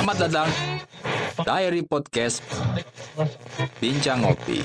Selamat 0.00 0.16
datang. 0.16 0.48
Diary 1.44 1.84
Podcast 1.84 2.40
Bincang 3.84 4.24
kopi, 4.24 4.64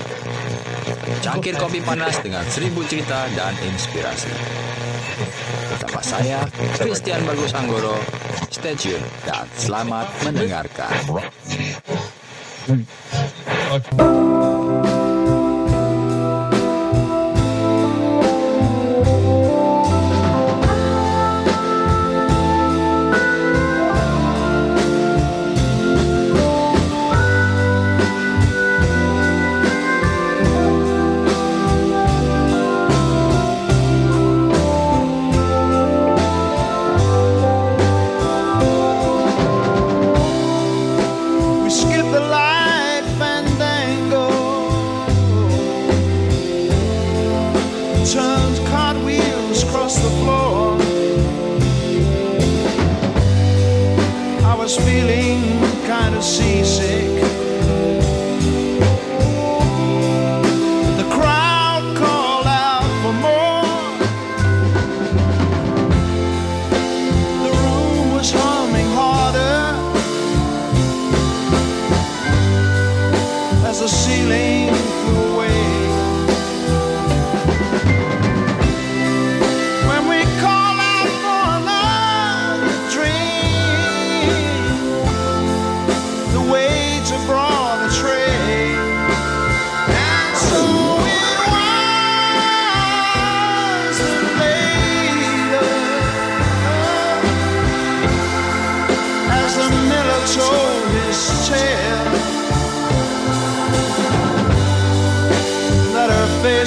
Cangkir 1.20 1.60
kopi 1.60 1.84
panas 1.84 2.24
dengan 2.24 2.40
seribu 2.48 2.80
cerita 2.88 3.28
dan 3.36 3.52
inspirasi. 3.68 4.32
Bersama 5.68 6.00
saya, 6.00 6.40
Christian 6.80 7.20
Bagus 7.28 7.52
Anggoro. 7.52 8.00
Stay 8.48 8.72
tune 8.80 9.04
dan 9.28 9.44
selamat 9.60 10.08
mendengarkan. 10.24 11.04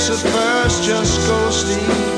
at 0.09 0.17
first, 0.17 0.83
just 0.83 1.27
go 1.27 1.49
sleep. 1.52 2.08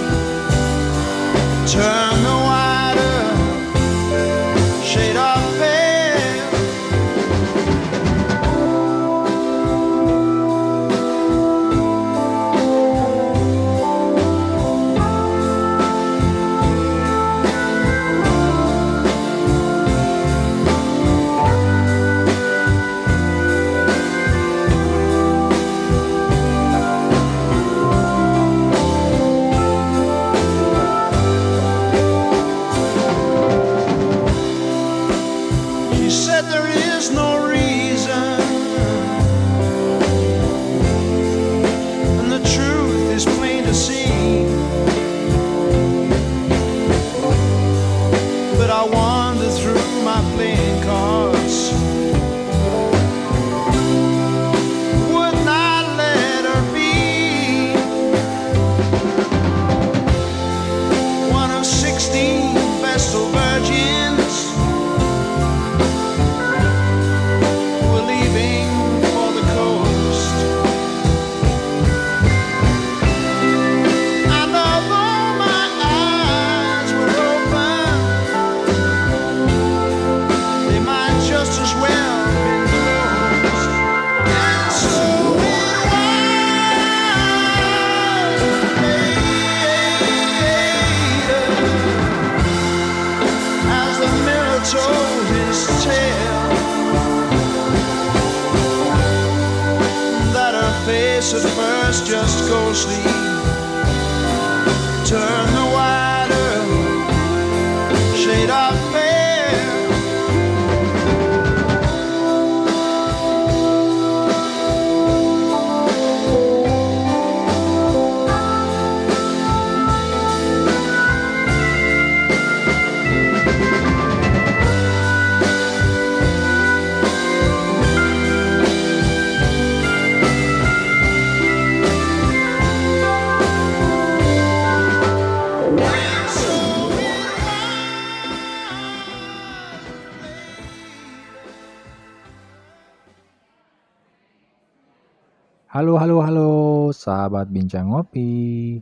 Halo, 145.72 145.96
halo, 145.96 146.20
halo, 146.20 146.52
sahabat 146.92 147.48
bincang 147.48 147.96
ngopi. 147.96 148.76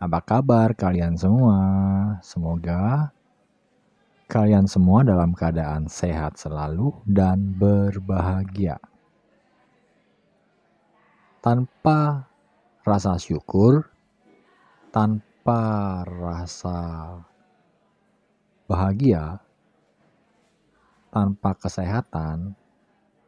Apa 0.00 0.24
kabar 0.24 0.72
kalian 0.72 1.12
semua? 1.12 1.60
Semoga 2.24 3.12
kalian 4.32 4.64
semua 4.64 5.04
dalam 5.04 5.36
keadaan 5.36 5.84
sehat 5.84 6.40
selalu 6.40 6.96
dan 7.04 7.52
berbahagia. 7.52 8.80
Tanpa 11.44 12.24
rasa 12.80 13.20
syukur, 13.20 13.92
tanpa 14.88 16.00
rasa 16.08 16.80
bahagia, 18.64 19.36
tanpa 21.12 21.52
kesehatan, 21.60 22.56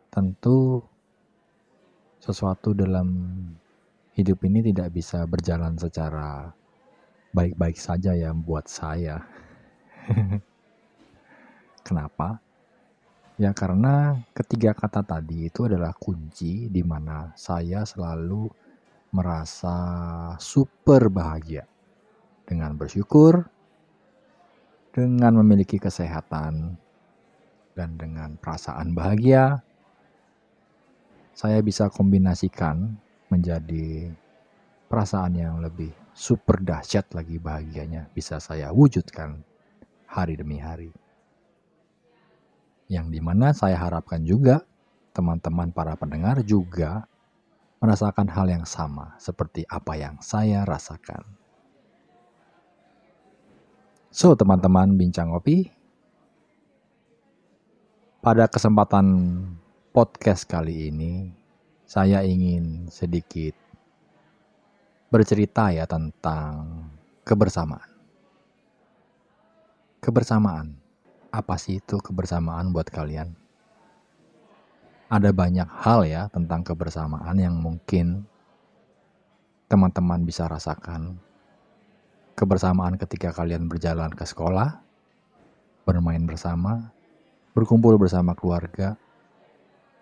tentu 0.09 0.89
sesuatu 2.21 2.77
dalam 2.77 3.09
hidup 4.13 4.45
ini 4.45 4.61
tidak 4.61 4.93
bisa 4.93 5.25
berjalan 5.25 5.75
secara 5.81 6.53
baik-baik 7.33 7.81
saja 7.81 8.13
ya 8.13 8.37
buat 8.37 8.69
saya. 8.69 9.25
Kenapa? 11.87 12.39
Ya 13.41 13.57
karena 13.57 14.21
ketiga 14.37 14.77
kata 14.77 15.01
tadi 15.01 15.49
itu 15.49 15.65
adalah 15.65 15.97
kunci 15.97 16.69
di 16.69 16.85
mana 16.85 17.33
saya 17.41 17.89
selalu 17.89 18.53
merasa 19.17 19.77
super 20.37 21.09
bahagia 21.09 21.65
dengan 22.45 22.77
bersyukur, 22.77 23.49
dengan 24.93 25.41
memiliki 25.41 25.81
kesehatan, 25.81 26.77
dan 27.73 27.97
dengan 27.97 28.37
perasaan 28.37 28.93
bahagia, 28.93 29.65
saya 31.41 31.65
bisa 31.65 31.89
kombinasikan 31.89 33.01
menjadi 33.33 34.13
perasaan 34.93 35.41
yang 35.41 35.65
lebih 35.65 35.89
super 36.13 36.61
dahsyat 36.61 37.09
lagi 37.17 37.41
bahagianya 37.41 38.13
bisa 38.13 38.37
saya 38.37 38.69
wujudkan 38.77 39.41
hari 40.05 40.37
demi 40.37 40.61
hari 40.61 40.93
yang 42.93 43.09
di 43.09 43.25
mana 43.25 43.57
saya 43.57 43.81
harapkan 43.81 44.21
juga 44.21 44.69
teman-teman 45.17 45.73
para 45.73 45.97
pendengar 45.97 46.45
juga 46.45 47.09
merasakan 47.81 48.29
hal 48.29 48.45
yang 48.53 48.69
sama 48.69 49.17
seperti 49.17 49.65
apa 49.65 49.97
yang 49.97 50.21
saya 50.21 50.69
rasakan. 50.69 51.25
So, 54.13 54.37
teman-teman 54.37 54.99
bincang 54.99 55.33
kopi, 55.33 55.71
pada 58.21 58.51
kesempatan 58.51 59.07
podcast 59.91 60.47
kali 60.47 60.87
ini, 60.87 61.35
saya 61.83 62.23
ingin 62.23 62.87
sedikit 62.95 63.59
bercerita 65.11 65.75
ya 65.75 65.83
tentang 65.83 66.87
kebersamaan. 67.27 67.91
Kebersamaan 69.99 70.79
apa 71.35 71.59
sih 71.59 71.83
itu 71.83 71.99
kebersamaan 71.99 72.71
buat 72.71 72.87
kalian? 72.87 73.35
Ada 75.11 75.35
banyak 75.35 75.67
hal 75.67 76.07
ya 76.07 76.31
tentang 76.31 76.63
kebersamaan 76.63 77.35
yang 77.35 77.59
mungkin 77.59 78.31
teman-teman 79.67 80.23
bisa 80.23 80.47
rasakan. 80.47 81.19
Kebersamaan 82.39 82.95
ketika 82.95 83.35
kalian 83.35 83.67
berjalan 83.67 84.15
ke 84.15 84.23
sekolah, 84.23 84.79
bermain 85.83 86.23
bersama, 86.23 86.95
berkumpul 87.59 87.99
bersama 87.99 88.39
keluarga, 88.39 88.95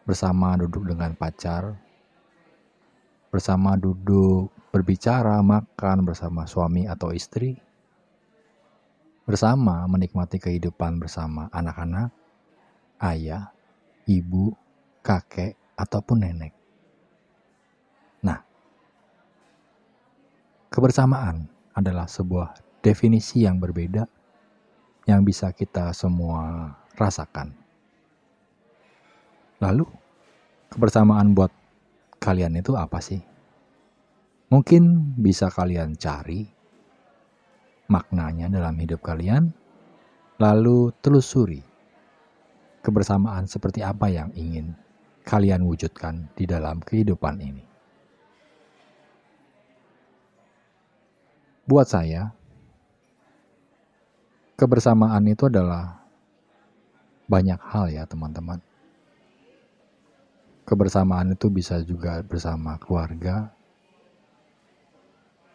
bersama 0.09 0.57
duduk 0.57 0.89
dengan 0.89 1.13
pacar, 1.13 1.77
bersama 3.29 3.77
duduk 3.77 4.49
berbicara, 4.73 5.37
makan 5.45 6.09
bersama 6.09 6.49
suami 6.49 6.89
atau 6.89 7.13
istri, 7.13 7.61
bersama 9.29 9.85
menikmati 9.85 10.41
kehidupan 10.41 10.97
bersama 10.97 11.53
anak-anak, 11.53 12.09
ayah, 13.05 13.53
ibu, 14.09 14.57
kakek, 15.05 15.61
ataupun 15.77 16.25
nenek. 16.25 16.57
Nah, 18.25 18.41
kebersamaan 20.73 21.45
adalah 21.77 22.09
sebuah 22.09 22.57
definisi 22.81 23.45
yang 23.45 23.61
berbeda 23.61 24.09
yang 25.05 25.21
bisa 25.21 25.53
kita 25.53 25.93
semua 25.93 26.73
rasakan. 26.97 27.68
Lalu, 29.59 29.85
kebersamaan 30.71 31.35
buat 31.35 31.51
kalian 32.23 32.59
itu 32.59 32.79
apa 32.79 33.03
sih? 33.03 33.19
Mungkin 34.49 35.15
bisa 35.19 35.51
kalian 35.51 35.99
cari 35.99 36.47
maknanya 37.91 38.49
dalam 38.49 38.79
hidup 38.79 39.03
kalian, 39.03 39.51
lalu 40.39 40.95
telusuri 41.03 41.61
kebersamaan 42.87 43.45
seperti 43.45 43.83
apa 43.83 44.07
yang 44.09 44.31
ingin 44.33 44.73
kalian 45.27 45.67
wujudkan 45.67 46.31
di 46.33 46.49
dalam 46.49 46.81
kehidupan 46.81 47.37
ini. 47.43 47.65
Buat 51.69 51.93
saya, 51.93 52.33
kebersamaan 54.57 55.29
itu 55.29 55.53
adalah 55.53 56.01
banyak 57.29 57.61
hal 57.61 57.93
ya 57.93 58.09
teman-teman. 58.09 58.68
Kebersamaan 60.69 61.33
itu 61.33 61.49
bisa 61.49 61.81
juga 61.81 62.21
bersama 62.21 62.77
keluarga, 62.77 63.49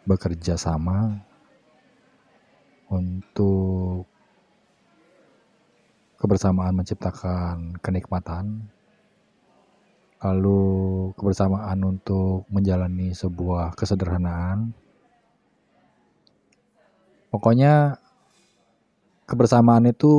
bekerja 0.02 0.58
sama, 0.58 1.22
untuk 2.90 4.10
kebersamaan 6.18 6.74
menciptakan 6.74 7.78
kenikmatan, 7.78 8.66
lalu 10.18 10.62
kebersamaan 11.14 11.78
untuk 11.84 12.42
menjalani 12.50 13.14
sebuah 13.14 13.78
kesederhanaan. 13.78 14.74
Pokoknya 17.30 18.02
kebersamaan 19.30 19.90
itu 19.90 20.14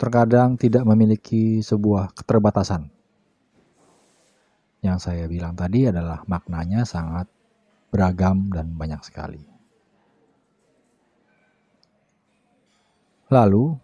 terkadang 0.00 0.56
tidak 0.56 0.88
memiliki 0.88 1.60
sebuah 1.60 2.16
keterbatasan. 2.16 2.99
Yang 4.80 4.98
saya 5.04 5.24
bilang 5.28 5.52
tadi 5.52 5.84
adalah 5.84 6.24
maknanya 6.24 6.88
sangat 6.88 7.28
beragam 7.92 8.48
dan 8.48 8.72
banyak 8.72 9.02
sekali. 9.04 9.44
Lalu, 13.30 13.78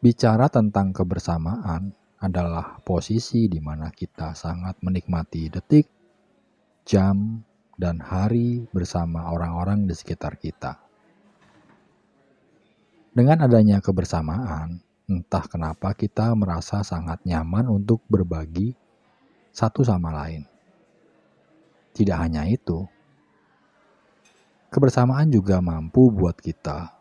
bicara 0.00 0.48
tentang 0.48 0.94
kebersamaan 0.94 1.92
adalah 2.20 2.80
posisi 2.80 3.48
di 3.48 3.60
mana 3.60 3.92
kita 3.92 4.32
sangat 4.32 4.80
menikmati 4.80 5.52
detik, 5.52 5.88
jam, 6.84 7.44
dan 7.80 8.00
hari 8.00 8.68
bersama 8.76 9.32
orang-orang 9.32 9.88
di 9.88 9.96
sekitar 9.96 10.36
kita. 10.36 10.76
Dengan 13.10 13.48
adanya 13.48 13.80
kebersamaan, 13.80 14.80
entah 15.08 15.44
kenapa 15.48 15.96
kita 15.96 16.30
merasa 16.36 16.84
sangat 16.84 17.24
nyaman 17.24 17.66
untuk 17.66 18.04
berbagi 18.06 18.76
satu 19.50 19.82
sama 19.82 20.14
lain. 20.14 20.46
Tidak 21.90 22.16
hanya 22.16 22.46
itu, 22.46 22.86
kebersamaan 24.70 25.28
juga 25.28 25.58
mampu 25.58 26.08
buat 26.14 26.38
kita 26.38 26.94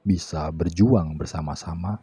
bisa 0.00 0.48
berjuang 0.48 1.14
bersama-sama 1.20 2.00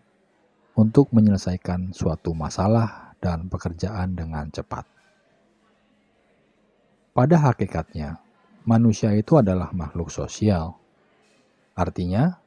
untuk 0.78 1.10
menyelesaikan 1.10 1.90
suatu 1.90 2.38
masalah 2.38 3.18
dan 3.18 3.50
pekerjaan 3.50 4.14
dengan 4.14 4.46
cepat. 4.54 4.86
Pada 7.18 7.42
hakikatnya, 7.50 8.22
manusia 8.62 9.10
itu 9.18 9.42
adalah 9.42 9.74
makhluk 9.74 10.13
sosial. 10.13 10.77
Artinya, 11.74 12.38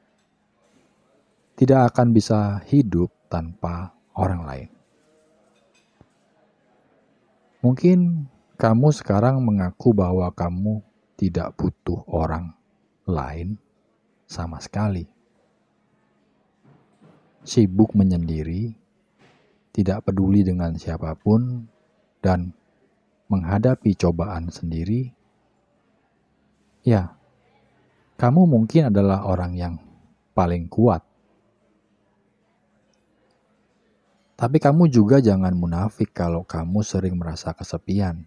tidak 1.58 1.90
akan 1.90 2.14
bisa 2.14 2.62
hidup 2.70 3.10
tanpa 3.26 3.90
orang 4.14 4.42
lain. 4.46 4.79
Mungkin 7.60 8.28
kamu 8.56 8.88
sekarang 8.96 9.40
mengaku 9.44 9.92
bahwa 9.92 10.28
kamu 10.32 10.80
tidak 11.20 11.52
butuh 11.60 12.04
orang 12.08 12.56
lain 13.04 13.60
sama 14.24 14.56
sekali 14.60 15.20
sibuk 17.44 17.96
menyendiri, 17.96 18.76
tidak 19.72 20.06
peduli 20.06 20.44
dengan 20.44 20.76
siapa 20.76 21.16
pun, 21.16 21.66
dan 22.20 22.52
menghadapi 23.30 23.96
cobaan 23.96 24.52
sendiri, 24.52 25.10
ya, 26.84 27.16
kamu 28.20 28.44
mungkin 28.44 28.92
adalah 28.92 29.24
orang 29.24 29.56
yang 29.56 29.74
paling 30.36 30.68
kuat. 30.68 31.02
Tapi 34.40 34.56
kamu 34.56 34.88
juga 34.88 35.20
jangan 35.20 35.52
munafik 35.52 36.16
kalau 36.16 36.40
kamu 36.48 36.80
sering 36.80 37.12
merasa 37.20 37.52
kesepian. 37.52 38.24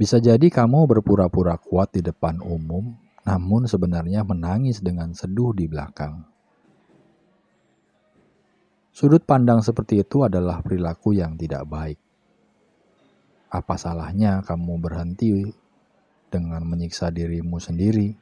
Bisa 0.00 0.16
jadi 0.16 0.48
kamu 0.48 0.88
berpura-pura 0.88 1.60
kuat 1.60 1.92
di 1.92 2.00
depan 2.00 2.40
umum, 2.40 2.96
namun 3.28 3.68
sebenarnya 3.68 4.24
menangis 4.24 4.80
dengan 4.80 5.12
seduh 5.12 5.52
di 5.52 5.68
belakang. 5.68 6.24
Sudut 8.88 9.20
pandang 9.20 9.60
seperti 9.60 10.00
itu 10.00 10.24
adalah 10.24 10.64
perilaku 10.64 11.12
yang 11.12 11.36
tidak 11.36 11.68
baik. 11.68 12.00
Apa 13.52 13.76
salahnya 13.76 14.40
kamu 14.40 14.80
berhenti 14.80 15.44
dengan 16.32 16.64
menyiksa 16.64 17.12
dirimu 17.12 17.60
sendiri? 17.60 18.16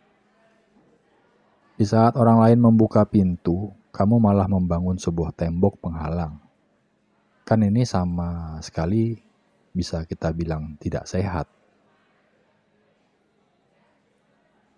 Di 1.79 1.87
saat 1.87 2.19
orang 2.19 2.43
lain 2.43 2.59
membuka 2.67 3.07
pintu, 3.07 3.78
kamu 3.99 4.23
malah 4.23 4.47
membangun 4.47 4.95
sebuah 4.95 5.35
tembok 5.35 5.83
penghalang. 5.83 6.39
Kan 7.43 7.67
ini 7.67 7.83
sama 7.83 8.63
sekali 8.63 9.19
bisa 9.75 10.07
kita 10.07 10.31
bilang 10.31 10.79
tidak 10.79 11.11
sehat. 11.11 11.51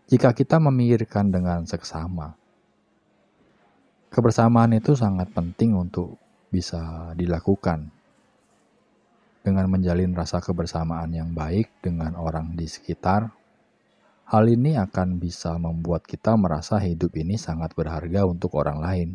Jika 0.09 0.33
kita 0.33 0.57
memikirkan 0.57 1.29
dengan 1.29 1.69
seksama, 1.69 2.41
Kebersamaan 4.11 4.75
itu 4.75 4.99
sangat 4.99 5.31
penting 5.31 5.71
untuk 5.79 6.19
bisa 6.51 7.15
dilakukan 7.15 7.95
dengan 9.47 9.71
menjalin 9.71 10.11
rasa 10.19 10.43
kebersamaan 10.43 11.15
yang 11.15 11.31
baik 11.31 11.71
dengan 11.79 12.19
orang 12.19 12.59
di 12.59 12.67
sekitar. 12.67 13.31
Hal 14.31 14.47
ini 14.47 14.79
akan 14.79 15.19
bisa 15.19 15.59
membuat 15.59 16.07
kita 16.07 16.39
merasa 16.39 16.79
hidup 16.79 17.19
ini 17.19 17.35
sangat 17.35 17.75
berharga 17.75 18.23
untuk 18.31 18.63
orang 18.63 18.79
lain. 18.79 19.09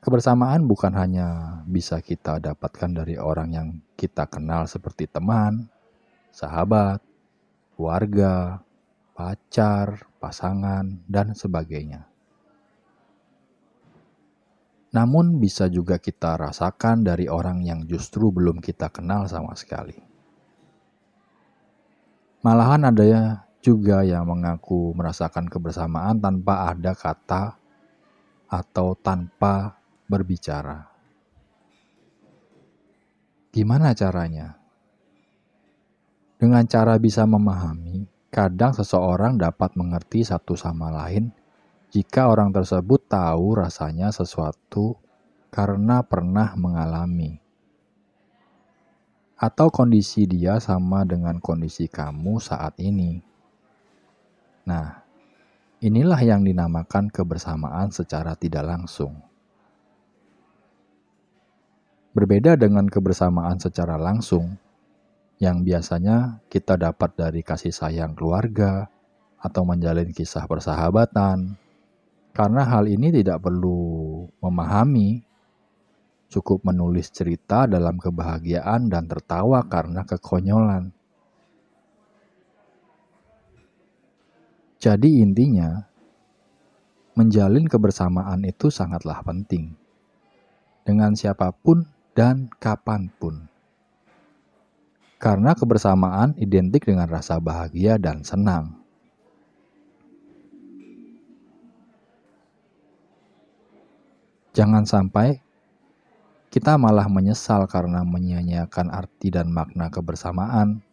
Kebersamaan 0.00 0.64
bukan 0.64 0.96
hanya 0.96 1.60
bisa 1.68 2.00
kita 2.00 2.40
dapatkan 2.40 3.04
dari 3.04 3.20
orang 3.20 3.52
yang 3.52 3.68
kita 4.00 4.24
kenal 4.32 4.64
seperti 4.64 5.12
teman, 5.12 5.68
sahabat, 6.32 7.04
keluarga, 7.76 8.64
pacar, 9.12 10.08
pasangan, 10.16 11.04
dan 11.04 11.36
sebagainya. 11.36 12.08
Namun 14.96 15.36
bisa 15.36 15.68
juga 15.68 16.00
kita 16.00 16.40
rasakan 16.40 17.04
dari 17.04 17.28
orang 17.28 17.60
yang 17.60 17.84
justru 17.84 18.32
belum 18.32 18.64
kita 18.64 18.88
kenal 18.88 19.28
sama 19.28 19.52
sekali. 19.52 20.11
Malahan 22.42 22.90
ada 22.90 23.46
juga 23.62 24.02
yang 24.02 24.26
mengaku 24.26 24.90
merasakan 24.98 25.46
kebersamaan 25.46 26.18
tanpa 26.18 26.74
ada 26.74 26.90
kata 26.90 27.54
atau 28.50 28.98
tanpa 28.98 29.78
berbicara. 30.10 30.90
Gimana 33.54 33.94
caranya? 33.94 34.58
Dengan 36.34 36.66
cara 36.66 36.98
bisa 36.98 37.22
memahami, 37.30 38.10
kadang 38.34 38.74
seseorang 38.74 39.38
dapat 39.38 39.78
mengerti 39.78 40.26
satu 40.26 40.58
sama 40.58 40.90
lain 40.90 41.30
jika 41.94 42.26
orang 42.26 42.50
tersebut 42.50 43.06
tahu 43.06 43.54
rasanya 43.54 44.10
sesuatu 44.10 44.98
karena 45.52 46.00
pernah 46.02 46.56
mengalami 46.56 47.41
atau 49.42 49.74
kondisi 49.74 50.22
dia 50.30 50.62
sama 50.62 51.02
dengan 51.02 51.42
kondisi 51.42 51.90
kamu 51.90 52.38
saat 52.38 52.78
ini. 52.78 53.18
Nah, 54.62 55.02
inilah 55.82 56.22
yang 56.22 56.46
dinamakan 56.46 57.10
kebersamaan 57.10 57.90
secara 57.90 58.38
tidak 58.38 58.62
langsung. 58.62 59.18
Berbeda 62.14 62.54
dengan 62.54 62.86
kebersamaan 62.86 63.58
secara 63.58 63.98
langsung, 63.98 64.54
yang 65.42 65.66
biasanya 65.66 66.38
kita 66.46 66.78
dapat 66.78 67.10
dari 67.18 67.42
kasih 67.42 67.74
sayang 67.74 68.14
keluarga 68.14 68.86
atau 69.42 69.66
menjalin 69.66 70.14
kisah 70.14 70.46
persahabatan, 70.46 71.58
karena 72.30 72.62
hal 72.62 72.86
ini 72.86 73.10
tidak 73.10 73.42
perlu 73.42 74.22
memahami 74.38 75.26
cukup 76.32 76.64
menulis 76.64 77.12
cerita 77.12 77.68
dalam 77.68 78.00
kebahagiaan 78.00 78.88
dan 78.88 79.04
tertawa 79.04 79.68
karena 79.68 80.08
kekonyolan. 80.08 80.96
Jadi 84.80 85.20
intinya, 85.22 85.84
menjalin 87.14 87.68
kebersamaan 87.68 88.42
itu 88.48 88.72
sangatlah 88.72 89.20
penting. 89.20 89.76
Dengan 90.82 91.14
siapa 91.14 91.52
pun 91.52 91.86
dan 92.16 92.50
kapan 92.58 93.12
pun. 93.20 93.46
Karena 95.22 95.54
kebersamaan 95.54 96.34
identik 96.34 96.82
dengan 96.82 97.06
rasa 97.06 97.38
bahagia 97.38 97.94
dan 97.94 98.26
senang. 98.26 98.82
Jangan 104.50 104.82
sampai 104.82 105.38
kita 106.52 106.76
malah 106.76 107.08
menyesal 107.08 107.64
karena 107.64 108.04
menyia-nyiakan 108.04 108.92
arti 108.92 109.32
dan 109.32 109.48
makna 109.48 109.88
kebersamaan 109.88 110.84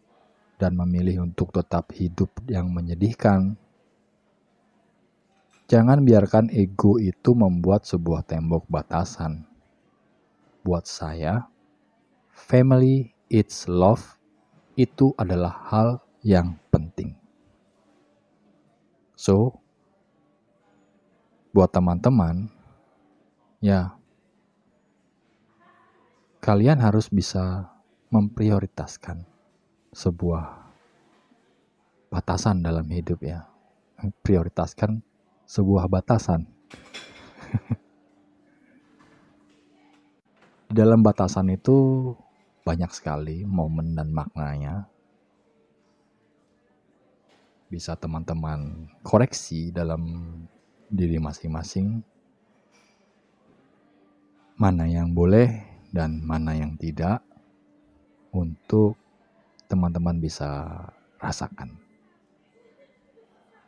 dan 0.56 0.72
memilih 0.72 1.28
untuk 1.28 1.52
tetap 1.52 1.92
hidup 1.92 2.32
yang 2.48 2.72
menyedihkan. 2.72 3.60
Jangan 5.68 6.00
biarkan 6.00 6.48
ego 6.48 6.96
itu 6.96 7.36
membuat 7.36 7.84
sebuah 7.84 8.24
tembok 8.24 8.64
batasan. 8.72 9.44
Buat 10.64 10.88
saya, 10.88 11.44
family 12.32 13.12
it's 13.28 13.68
love 13.68 14.16
itu 14.80 15.12
adalah 15.20 15.52
hal 15.68 16.00
yang 16.24 16.56
penting. 16.72 17.12
So, 19.12 19.60
buat 21.52 21.68
teman-teman, 21.68 22.48
ya 23.60 23.99
kalian 26.40 26.80
harus 26.80 27.12
bisa 27.12 27.68
memprioritaskan 28.08 29.28
sebuah 29.92 30.72
batasan 32.08 32.64
dalam 32.64 32.88
hidup 32.88 33.20
ya. 33.20 33.44
Prioritaskan 34.24 35.04
sebuah 35.44 35.84
batasan. 35.92 36.48
Di 40.64 40.74
dalam 40.80 41.04
batasan 41.04 41.52
itu 41.52 42.10
banyak 42.64 42.88
sekali 42.88 43.44
momen 43.44 43.92
dan 43.92 44.08
maknanya. 44.08 44.88
Bisa 47.68 47.94
teman-teman 48.00 48.88
koreksi 49.04 49.68
dalam 49.70 50.02
diri 50.88 51.20
masing-masing. 51.20 52.02
Mana 54.56 54.88
yang 54.88 55.12
boleh 55.12 55.69
dan 55.90 56.22
mana 56.22 56.54
yang 56.54 56.78
tidak 56.78 57.22
untuk 58.30 58.94
teman-teman 59.66 60.18
bisa 60.18 60.70
rasakan. 61.18 61.78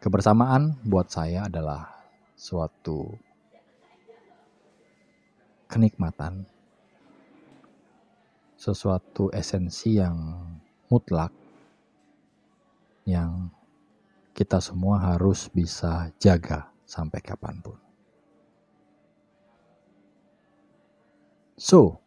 Kebersamaan 0.02 0.82
buat 0.82 1.10
saya 1.10 1.46
adalah 1.46 1.86
suatu 2.34 3.06
kenikmatan, 5.70 6.42
sesuatu 8.58 9.30
esensi 9.30 10.02
yang 10.02 10.18
mutlak 10.90 11.30
yang 13.06 13.50
kita 14.34 14.58
semua 14.58 14.98
harus 15.14 15.46
bisa 15.50 16.10
jaga 16.18 16.70
sampai 16.82 17.22
kapan 17.22 17.62
pun. 17.62 17.78
So, 21.54 22.02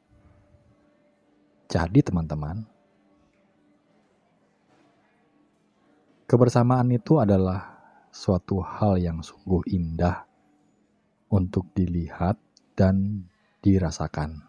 jadi 1.65 1.99
teman-teman, 2.05 2.61
kebersamaan 6.29 6.89
itu 6.93 7.17
adalah 7.17 7.75
suatu 8.13 8.61
hal 8.63 9.01
yang 9.01 9.19
sungguh 9.19 9.65
indah 9.73 10.23
untuk 11.27 11.67
dilihat 11.75 12.37
dan 12.77 13.27
dirasakan. 13.59 14.45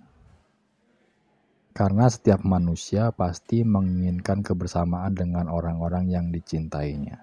Karena 1.77 2.09
setiap 2.09 2.41
manusia 2.41 3.13
pasti 3.13 3.61
menginginkan 3.61 4.41
kebersamaan 4.41 5.13
dengan 5.13 5.53
orang-orang 5.53 6.09
yang 6.09 6.33
dicintainya. 6.33 7.21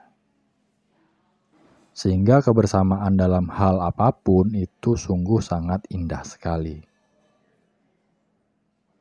Sehingga 1.93 2.41
kebersamaan 2.41 3.17
dalam 3.17 3.49
hal 3.49 3.81
apa 3.81 4.13
pun 4.13 4.53
itu 4.53 4.93
sungguh 4.93 5.41
sangat 5.41 5.85
indah 5.89 6.21
sekali. 6.21 6.92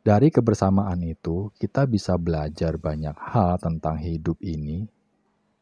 Dari 0.02 0.34
kebersamaan 0.34 0.98
itu, 1.06 1.54
kita 1.62 1.86
bisa 1.86 2.18
belajar 2.18 2.74
banyak 2.74 3.14
hal 3.14 3.54
tentang 3.62 4.02
hidup 4.02 4.34
ini. 4.42 4.90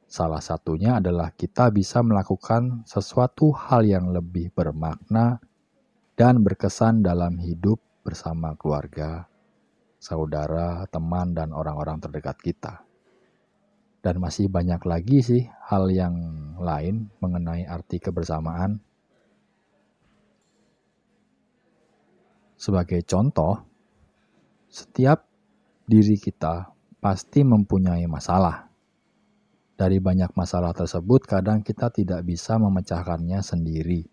Salah 0.09 0.41
satunya 0.41 0.97
adalah 0.97 1.29
kita 1.37 1.69
bisa 1.69 2.01
melakukan 2.01 2.81
sesuatu 2.89 3.53
hal 3.53 3.85
yang 3.85 4.09
lebih 4.09 4.49
bermakna 4.57 5.45
dan 6.17 6.41
berkesan 6.41 7.05
dalam 7.05 7.37
hidup 7.37 7.85
bersama 8.01 8.57
keluarga, 8.57 9.29
saudara, 10.01 10.89
teman, 10.89 11.37
dan 11.37 11.53
orang-orang 11.53 12.01
terdekat 12.01 12.41
kita. 12.41 12.81
Dan 14.01 14.25
masih 14.25 14.49
banyak 14.49 14.81
lagi 14.89 15.21
sih 15.21 15.45
hal 15.69 15.93
yang 15.93 16.17
lain 16.57 17.13
mengenai 17.21 17.69
arti 17.69 18.01
kebersamaan. 18.01 18.81
Sebagai 22.57 23.05
contoh, 23.05 23.70
setiap 24.71 25.27
diri 25.83 26.15
kita 26.15 26.71
pasti 27.03 27.43
mempunyai 27.43 28.07
masalah. 28.07 28.71
Dari 29.75 29.99
banyak 29.99 30.39
masalah 30.39 30.71
tersebut, 30.71 31.27
kadang 31.27 31.67
kita 31.67 31.91
tidak 31.91 32.23
bisa 32.23 32.55
memecahkannya 32.55 33.43
sendiri, 33.43 34.07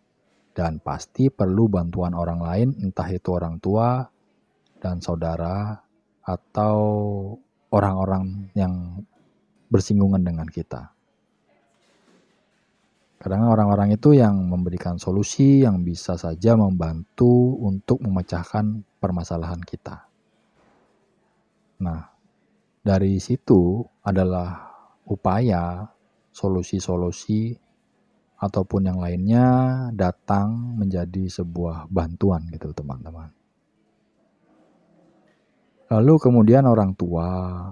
dan 0.58 0.82
pasti 0.82 1.30
perlu 1.30 1.70
bantuan 1.70 2.18
orang 2.18 2.42
lain, 2.42 2.70
entah 2.82 3.06
itu 3.14 3.30
orang 3.38 3.62
tua 3.62 4.02
dan 4.82 4.98
saudara, 4.98 5.78
atau 6.26 6.78
orang-orang 7.70 8.50
yang 8.58 9.04
bersinggungan 9.70 10.24
dengan 10.26 10.50
kita. 10.50 10.90
Kadang 13.22 13.52
orang-orang 13.52 13.94
itu 13.94 14.16
yang 14.16 14.40
memberikan 14.48 14.98
solusi 14.98 15.68
yang 15.68 15.84
bisa 15.84 16.16
saja 16.16 16.56
membantu 16.56 17.60
untuk 17.62 18.02
memecahkan 18.02 18.82
permasalahan 18.98 19.60
kita. 19.62 20.08
Nah, 21.78 22.02
dari 22.82 23.22
situ 23.22 23.86
adalah 24.02 24.74
upaya 25.06 25.86
solusi-solusi 26.34 27.54
ataupun 28.38 28.86
yang 28.86 29.00
lainnya 29.02 29.48
datang 29.94 30.78
menjadi 30.78 31.26
sebuah 31.42 31.90
bantuan 31.90 32.46
gitu 32.54 32.70
teman-teman. 32.74 33.34
Lalu 35.88 36.14
kemudian 36.20 36.68
orang 36.68 36.94
tua, 36.94 37.64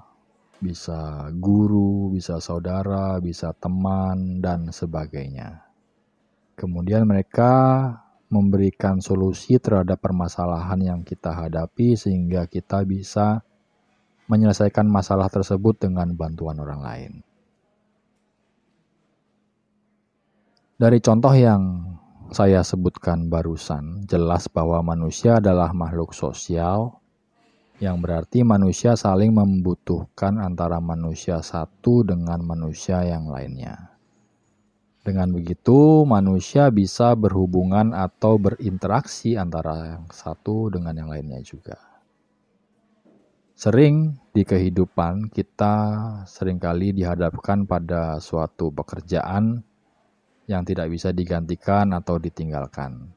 bisa 0.63 1.29
guru, 1.35 2.09
bisa 2.15 2.39
saudara, 2.39 3.19
bisa 3.19 3.51
teman, 3.53 4.39
dan 4.39 4.71
sebagainya. 4.71 5.67
Kemudian 6.55 7.03
mereka 7.03 7.51
memberikan 8.31 9.03
solusi 9.03 9.59
terhadap 9.59 9.99
permasalahan 9.99 10.79
yang 10.81 11.01
kita 11.03 11.35
hadapi 11.35 11.99
sehingga 11.99 12.47
kita 12.47 12.81
bisa 12.87 13.43
menyelesaikan 14.25 14.89
masalah 14.89 15.29
tersebut 15.29 15.77
dengan 15.81 16.13
bantuan 16.17 16.57
orang 16.57 16.81
lain. 16.81 17.11
Dari 20.75 20.99
contoh 20.99 21.31
yang 21.31 21.95
saya 22.35 22.59
sebutkan 22.59 23.31
barusan, 23.31 24.03
jelas 24.11 24.51
bahwa 24.51 24.83
manusia 24.83 25.39
adalah 25.39 25.71
makhluk 25.71 26.11
sosial 26.11 26.99
yang 27.79 28.03
berarti 28.03 28.43
manusia 28.43 28.95
saling 28.99 29.31
membutuhkan 29.31 30.39
antara 30.43 30.83
manusia 30.83 31.39
satu 31.39 32.03
dengan 32.03 32.43
manusia 32.43 33.07
yang 33.07 33.31
lainnya. 33.31 33.95
Dengan 35.05 35.31
begitu, 35.31 36.01
manusia 36.03 36.67
bisa 36.73 37.13
berhubungan 37.13 37.93
atau 37.93 38.41
berinteraksi 38.41 39.37
antara 39.37 39.95
yang 39.95 40.09
satu 40.09 40.73
dengan 40.73 40.97
yang 40.97 41.07
lainnya 41.13 41.39
juga. 41.45 41.94
Sering 43.55 44.19
di 44.35 44.43
kehidupan 44.43 45.31
kita 45.31 45.75
sering 46.27 46.59
kali 46.59 46.91
dihadapkan 46.91 47.63
pada 47.63 48.19
suatu 48.19 48.67
pekerjaan 48.67 49.63
yang 50.43 50.67
tidak 50.67 50.91
bisa 50.91 51.15
digantikan 51.15 51.95
atau 51.95 52.19
ditinggalkan 52.19 53.15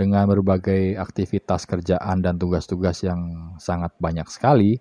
dengan 0.00 0.30
berbagai 0.30 0.96
aktivitas 0.96 1.66
kerjaan 1.66 2.22
dan 2.22 2.38
tugas-tugas 2.38 3.02
yang 3.04 3.52
sangat 3.58 3.92
banyak 3.98 4.24
sekali, 4.30 4.78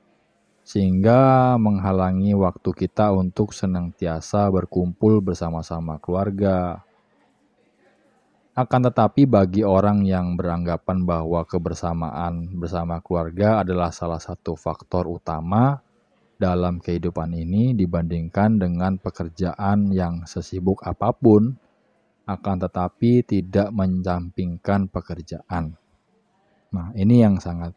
sehingga 0.62 1.58
menghalangi 1.58 2.38
waktu 2.38 2.70
kita 2.72 3.12
untuk 3.12 3.52
senantiasa 3.52 4.48
berkumpul 4.54 5.20
bersama-sama 5.20 5.98
keluarga. 5.98 6.86
Akan 8.58 8.82
tetapi, 8.82 9.30
bagi 9.30 9.62
orang 9.62 10.02
yang 10.04 10.34
beranggapan 10.34 11.06
bahwa 11.06 11.46
kebersamaan 11.46 12.50
bersama 12.58 12.98
keluarga 13.00 13.62
adalah 13.62 13.94
salah 13.94 14.18
satu 14.18 14.58
faktor 14.58 15.06
utama 15.06 15.80
dalam 16.40 16.82
kehidupan 16.82 17.36
ini 17.36 17.78
dibandingkan 17.78 18.58
dengan 18.58 18.98
pekerjaan 18.98 19.92
yang 19.94 20.24
sesibuk 20.26 20.82
apa 20.88 21.14
pun 21.14 21.54
akan 22.26 22.56
tetapi 22.66 23.28
tidak 23.28 23.70
mencampingkan 23.70 24.90
pekerjaan. 24.90 25.78
Nah, 26.70 26.94
ini 26.94 27.22
yang 27.22 27.38
sangat 27.38 27.74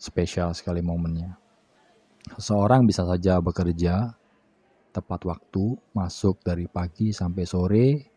spesial 0.00 0.52
sekali 0.52 0.80
momennya. 0.80 1.36
Seseorang 2.36 2.84
bisa 2.84 3.04
saja 3.08 3.40
bekerja 3.40 4.16
tepat 4.90 5.20
waktu, 5.24 5.78
masuk 5.96 6.42
dari 6.42 6.66
pagi 6.66 7.12
sampai 7.14 7.44
sore, 7.46 8.09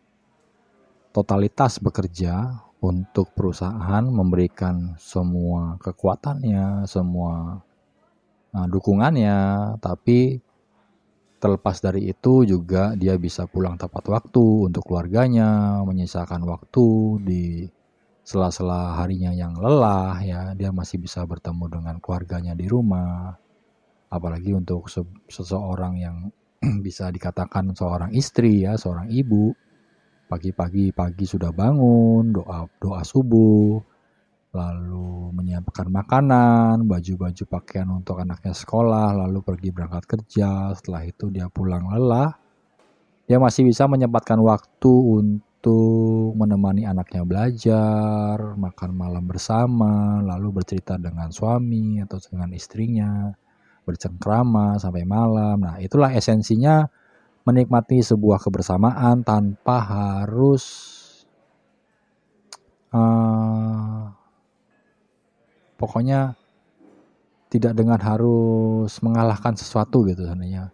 totalitas 1.13 1.79
bekerja 1.79 2.59
untuk 2.83 3.31
perusahaan 3.31 4.03
memberikan 4.03 4.97
semua 4.99 5.79
kekuatannya, 5.79 6.83
semua 6.89 7.63
nah, 8.51 8.67
dukungannya, 8.67 9.37
tapi 9.79 10.41
Terlepas 11.43 11.83
dari 11.83 12.07
itu 12.07 12.47
juga 12.47 12.95
dia 12.95 13.19
bisa 13.19 13.43
pulang 13.43 13.75
tepat 13.75 14.07
waktu 14.07 14.71
untuk 14.71 14.87
keluarganya, 14.87 15.83
menyisakan 15.83 16.39
waktu 16.47 16.87
di 17.19 17.43
sela-sela 18.23 18.95
harinya 18.95 19.35
yang 19.35 19.59
lelah 19.59 20.23
ya, 20.23 20.55
dia 20.55 20.71
masih 20.71 21.03
bisa 21.03 21.19
bertemu 21.27 21.67
dengan 21.67 21.95
keluarganya 21.99 22.55
di 22.55 22.63
rumah. 22.71 23.35
Apalagi 24.07 24.55
untuk 24.55 24.87
se 24.87 25.03
seseorang 25.27 25.99
yang 25.99 26.31
bisa 26.87 27.11
dikatakan 27.11 27.75
seorang 27.75 28.15
istri 28.15 28.63
ya, 28.63 28.79
seorang 28.79 29.11
ibu. 29.11 29.51
Pagi-pagi 30.33 30.89
pagi 30.89 31.29
sudah 31.29 31.53
bangun, 31.53 32.33
doa 32.33 32.65
doa 32.81 33.05
subuh, 33.05 33.77
lalu 34.49 35.29
menyiapkan 35.29 35.93
makanan, 35.93 36.89
baju-baju 36.89 37.43
pakaian 37.45 37.85
untuk 37.93 38.17
anaknya 38.17 38.49
sekolah, 38.49 39.13
lalu 39.13 39.45
pergi 39.45 39.69
berangkat 39.69 40.09
kerja. 40.09 40.73
Setelah 40.73 41.05
itu 41.05 41.29
dia 41.29 41.53
pulang 41.53 41.85
lelah. 41.85 42.33
Dia 43.29 43.37
masih 43.37 43.69
bisa 43.69 43.85
menyempatkan 43.85 44.41
waktu 44.41 44.89
untuk 44.89 46.33
menemani 46.33 46.89
anaknya 46.89 47.21
belajar, 47.21 48.57
makan 48.57 48.89
malam 48.97 49.29
bersama, 49.29 50.17
lalu 50.25 50.65
bercerita 50.65 50.97
dengan 50.97 51.29
suami 51.29 52.01
atau 52.01 52.17
dengan 52.17 52.49
istrinya, 52.57 53.29
bercengkrama 53.85 54.81
sampai 54.81 55.05
malam. 55.05 55.61
Nah, 55.61 55.77
itulah 55.77 56.09
esensinya 56.09 56.89
menikmati 57.43 57.99
sebuah 57.99 58.39
kebersamaan 58.39 59.23
tanpa 59.23 59.77
harus 59.83 60.63
uh, 62.95 64.07
pokoknya 65.75 66.39
tidak 67.51 67.77
dengan 67.77 67.99
harus 68.01 68.97
mengalahkan 69.03 69.53
sesuatu 69.53 70.07
gitu 70.09 70.25
sebenarnya. 70.25 70.73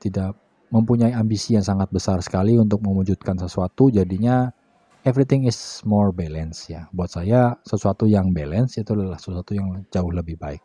Tidak 0.00 0.32
mempunyai 0.72 1.12
ambisi 1.12 1.54
yang 1.54 1.66
sangat 1.66 1.92
besar 1.92 2.18
sekali 2.24 2.56
untuk 2.56 2.80
mewujudkan 2.80 3.36
sesuatu 3.36 3.92
jadinya 3.92 4.48
everything 5.04 5.44
is 5.44 5.82
more 5.84 6.14
balance 6.14 6.70
ya. 6.70 6.88
Buat 6.94 7.20
saya 7.20 7.60
sesuatu 7.66 8.08
yang 8.08 8.32
balance 8.32 8.80
itu 8.80 8.96
adalah 8.96 9.20
sesuatu 9.20 9.52
yang 9.52 9.84
jauh 9.92 10.10
lebih 10.14 10.40
baik 10.40 10.62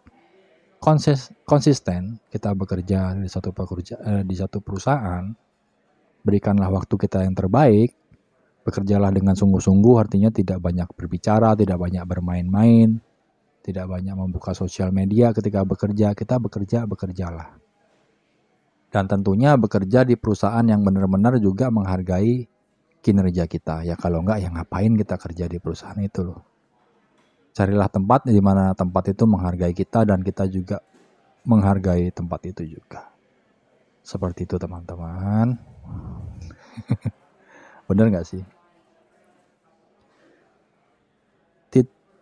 Konsis, 0.88 1.36
konsisten 1.44 2.16
kita 2.32 2.56
bekerja 2.56 3.12
di 3.20 3.28
satu 3.28 3.52
pekerja 3.52 4.00
eh, 4.08 4.24
di 4.24 4.32
satu 4.40 4.64
perusahaan 4.64 5.28
berikanlah 6.24 6.72
waktu 6.72 6.96
kita 6.96 7.28
yang 7.28 7.36
terbaik 7.36 7.92
bekerjalah 8.64 9.12
dengan 9.12 9.36
sungguh-sungguh 9.36 9.96
artinya 10.00 10.32
tidak 10.32 10.64
banyak 10.64 10.88
berbicara 10.96 11.60
tidak 11.60 11.76
banyak 11.76 12.04
bermain-main 12.08 13.04
tidak 13.68 13.84
banyak 13.84 14.16
membuka 14.16 14.56
sosial 14.56 14.96
media 14.96 15.36
ketika 15.36 15.68
bekerja, 15.68 16.16
kita 16.16 16.40
bekerja, 16.40 16.88
bekerjalah. 16.88 17.60
Dan 18.88 19.12
tentunya 19.12 19.60
bekerja 19.60 20.08
di 20.08 20.16
perusahaan 20.16 20.64
yang 20.64 20.88
benar-benar 20.88 21.36
juga 21.44 21.68
menghargai 21.68 22.48
kinerja 23.04 23.44
kita. 23.44 23.84
Ya 23.84 24.00
kalau 24.00 24.24
enggak, 24.24 24.40
ya 24.40 24.56
ngapain 24.56 24.96
kita 24.96 25.20
kerja 25.20 25.52
di 25.52 25.60
perusahaan 25.60 26.00
itu 26.00 26.32
loh. 26.32 26.47
Carilah 27.58 27.90
tempat 27.90 28.30
di 28.30 28.38
mana 28.38 28.78
tempat 28.78 29.10
itu 29.10 29.26
menghargai 29.26 29.74
kita 29.74 30.06
dan 30.06 30.22
kita 30.22 30.46
juga 30.46 30.78
menghargai 31.42 32.14
tempat 32.14 32.46
itu 32.46 32.78
juga. 32.78 33.10
Seperti 34.06 34.46
itu 34.46 34.62
teman-teman. 34.62 35.58
Bener 37.90 38.14
nggak 38.14 38.30
sih? 38.30 38.46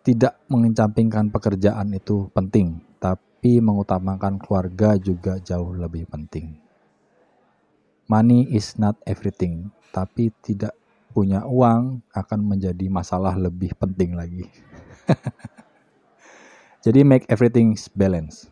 tidak 0.06 0.38
mengecampingkan 0.46 1.34
pekerjaan 1.34 1.90
itu 1.90 2.30
penting, 2.30 2.78
tapi 3.02 3.58
mengutamakan 3.58 4.38
keluarga 4.38 4.94
juga 4.94 5.42
jauh 5.42 5.74
lebih 5.74 6.06
penting. 6.06 6.54
Money 8.06 8.46
is 8.54 8.78
not 8.78 8.94
everything, 9.02 9.74
tapi 9.90 10.30
tidak 10.46 10.78
punya 11.10 11.42
uang 11.42 12.06
akan 12.14 12.40
menjadi 12.46 12.86
masalah 12.86 13.34
lebih 13.34 13.74
penting 13.74 14.14
lagi. 14.14 14.46
Jadi 16.84 17.00
make 17.02 17.26
everything 17.26 17.74
balance. 17.94 18.50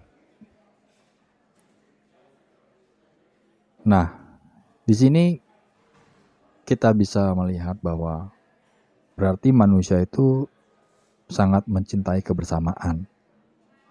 Nah, 3.84 4.16
di 4.88 4.94
sini 4.96 5.24
kita 6.64 6.96
bisa 6.96 7.36
melihat 7.36 7.76
bahwa 7.84 8.32
berarti 9.14 9.52
manusia 9.52 10.00
itu 10.00 10.48
sangat 11.28 11.68
mencintai 11.68 12.24
kebersamaan. 12.24 13.04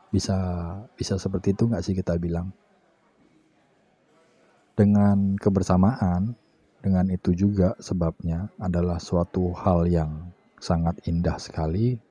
Bisa 0.09 0.37
bisa 0.97 1.17
seperti 1.17 1.53
itu 1.53 1.69
nggak 1.69 1.83
sih 1.85 1.93
kita 1.93 2.17
bilang? 2.17 2.49
Dengan 4.73 5.37
kebersamaan, 5.37 6.33
dengan 6.81 7.05
itu 7.13 7.37
juga 7.37 7.77
sebabnya 7.77 8.49
adalah 8.57 8.97
suatu 8.97 9.53
hal 9.53 9.85
yang 9.85 10.33
sangat 10.57 10.97
indah 11.05 11.37
sekali. 11.37 12.01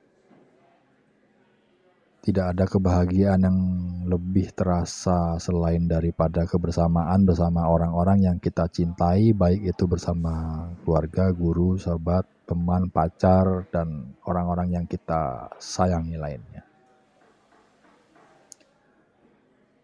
Tidak 2.23 2.55
ada 2.55 2.63
kebahagiaan 2.63 3.43
yang 3.43 3.59
lebih 4.07 4.55
terasa 4.55 5.35
selain 5.43 5.91
daripada 5.91 6.47
kebersamaan 6.47 7.27
bersama 7.27 7.67
orang-orang 7.67 8.23
yang 8.23 8.37
kita 8.39 8.63
cintai, 8.71 9.35
baik 9.35 9.75
itu 9.75 9.83
bersama 9.83 10.63
keluarga, 10.87 11.35
guru, 11.35 11.75
sahabat, 11.75 12.23
teman, 12.47 12.87
pacar, 12.87 13.67
dan 13.75 14.15
orang-orang 14.23 14.71
yang 14.71 14.85
kita 14.87 15.51
sayangi 15.59 16.15
lainnya. 16.15 16.63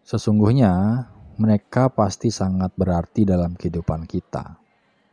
Sesungguhnya, 0.08 1.06
mereka 1.36 1.92
pasti 1.92 2.32
sangat 2.32 2.72
berarti 2.80 3.28
dalam 3.28 3.52
kehidupan 3.60 4.08
kita. 4.08 4.59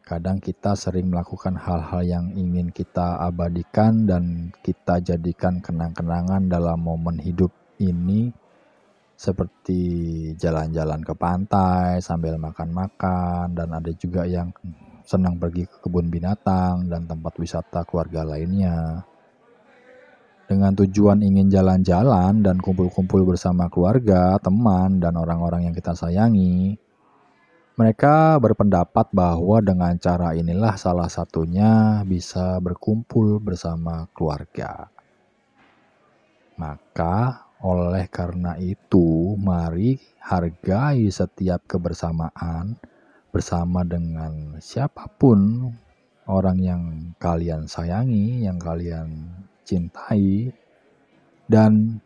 Kadang 0.07 0.38
kita 0.38 0.79
sering 0.79 1.11
melakukan 1.11 1.59
hal-hal 1.59 2.07
yang 2.07 2.27
ingin 2.31 2.71
kita 2.71 3.19
abadikan 3.27 4.07
dan 4.07 4.55
kita 4.62 5.03
jadikan 5.03 5.59
kenang-kenangan 5.59 6.47
dalam 6.47 6.79
momen 6.79 7.19
hidup 7.19 7.51
ini 7.83 8.31
seperti 9.19 9.83
jalan-jalan 10.38 11.03
ke 11.03 11.11
pantai 11.11 11.99
sambil 11.99 12.38
makan-makan 12.38 13.51
dan 13.51 13.69
ada 13.75 13.90
juga 13.99 14.23
yang 14.31 14.55
senang 15.03 15.42
pergi 15.42 15.66
ke 15.66 15.83
kebun 15.83 16.07
binatang 16.07 16.87
dan 16.87 17.11
tempat 17.11 17.35
wisata 17.42 17.83
keluarga 17.83 18.23
lainnya. 18.23 19.03
Dengan 20.47 20.71
tujuan 20.79 21.19
ingin 21.19 21.51
jalan-jalan 21.51 22.47
dan 22.47 22.62
kumpul-kumpul 22.62 23.27
bersama 23.27 23.66
keluarga, 23.66 24.38
teman, 24.38 25.03
dan 25.03 25.19
orang-orang 25.19 25.66
yang 25.66 25.75
kita 25.75 25.99
sayangi, 25.99 26.79
mereka 27.76 28.40
berpendapat 28.40 29.12
bahwa 29.12 29.60
dengan 29.60 29.92
cara 30.00 30.32
inilah 30.32 30.80
salah 30.80 31.12
satunya 31.12 32.00
bisa 32.08 32.56
berkumpul 32.56 33.36
bersama 33.36 34.08
keluarga. 34.16 34.88
Maka 36.56 37.44
oleh 37.60 38.08
karena 38.08 38.56
itu, 38.56 39.36
mari 39.36 40.00
hargai 40.24 41.04
setiap 41.12 41.68
kebersamaan 41.68 42.80
bersama 43.28 43.84
dengan 43.84 44.56
siapa 44.56 45.12
pun 45.12 45.68
orang 46.24 46.56
yang 46.56 46.82
kalian 47.20 47.68
sayangi, 47.68 48.48
yang 48.48 48.56
kalian 48.56 49.36
cintai, 49.68 50.48
dan 51.44 52.00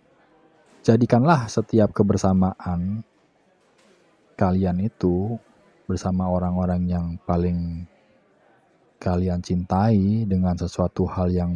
jadikanlah 0.83 1.47
setiap 1.47 1.95
kebersamaan 1.95 3.07
kalian 4.35 4.83
itu 4.83 5.39
bersama 5.91 6.31
orang-orang 6.31 6.87
yang 6.87 7.07
paling 7.27 7.83
kalian 9.03 9.43
cintai 9.43 10.23
dengan 10.31 10.55
sesuatu 10.55 11.11
hal 11.11 11.35
yang 11.35 11.51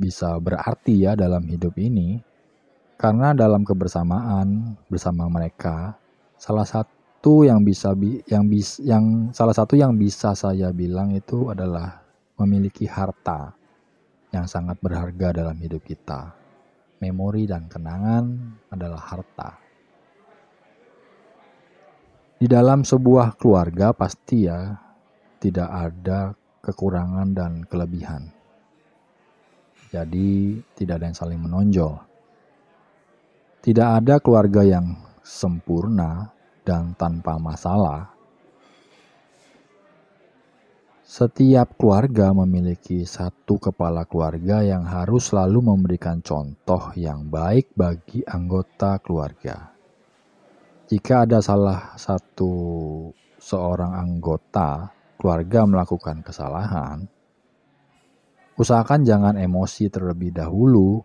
bisa 0.00 0.40
berarti 0.40 1.04
ya 1.04 1.12
dalam 1.12 1.44
hidup 1.44 1.76
ini 1.76 2.24
karena 2.96 3.36
dalam 3.36 3.60
kebersamaan 3.60 4.72
bersama 4.88 5.28
mereka, 5.28 6.00
salah 6.40 6.64
satu 6.64 7.44
yang 7.44 7.60
bisa 7.60 7.92
yang 8.24 8.48
bis, 8.48 8.80
yang 8.80 9.28
salah 9.36 9.52
satu 9.52 9.76
yang 9.76 9.92
bisa 10.00 10.32
saya 10.32 10.72
bilang 10.72 11.12
itu 11.12 11.52
adalah 11.52 12.00
memiliki 12.40 12.88
harta 12.88 13.52
yang 14.32 14.48
sangat 14.48 14.80
berharga 14.80 15.44
dalam 15.44 15.60
hidup 15.60 15.84
kita. 15.84 16.32
Memori 16.96 17.44
dan 17.44 17.68
kenangan 17.68 18.32
adalah 18.72 19.00
harta. 19.12 19.65
Di 22.36 22.44
dalam 22.44 22.84
sebuah 22.84 23.40
keluarga 23.40 23.96
pasti 23.96 24.44
ya 24.44 24.76
tidak 25.40 25.70
ada 25.72 26.36
kekurangan 26.60 27.32
dan 27.32 27.64
kelebihan. 27.64 28.28
Jadi 29.88 30.60
tidak 30.76 31.00
ada 31.00 31.06
yang 31.08 31.16
saling 31.16 31.40
menonjol. 31.40 31.96
Tidak 33.64 33.88
ada 33.88 34.20
keluarga 34.20 34.60
yang 34.68 35.00
sempurna 35.24 36.28
dan 36.60 36.92
tanpa 36.92 37.40
masalah. 37.40 38.12
Setiap 41.06 41.80
keluarga 41.80 42.36
memiliki 42.36 43.08
satu 43.08 43.56
kepala 43.56 44.04
keluarga 44.04 44.60
yang 44.60 44.84
harus 44.84 45.32
selalu 45.32 45.72
memberikan 45.72 46.20
contoh 46.20 46.92
yang 47.00 47.32
baik 47.32 47.72
bagi 47.72 48.20
anggota 48.28 49.00
keluarga. 49.00 49.75
Jika 50.86 51.26
ada 51.26 51.42
salah 51.42 51.98
satu 51.98 52.54
seorang 53.42 53.90
anggota 53.98 54.94
keluarga 55.18 55.66
melakukan 55.66 56.22
kesalahan, 56.22 57.10
usahakan 58.54 59.02
jangan 59.02 59.34
emosi 59.34 59.90
terlebih 59.90 60.30
dahulu 60.30 61.02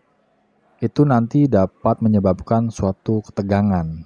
itu 0.86 1.02
nanti 1.02 1.50
dapat 1.50 1.98
menyebabkan 1.98 2.70
suatu 2.70 3.26
ketegangan. 3.26 4.06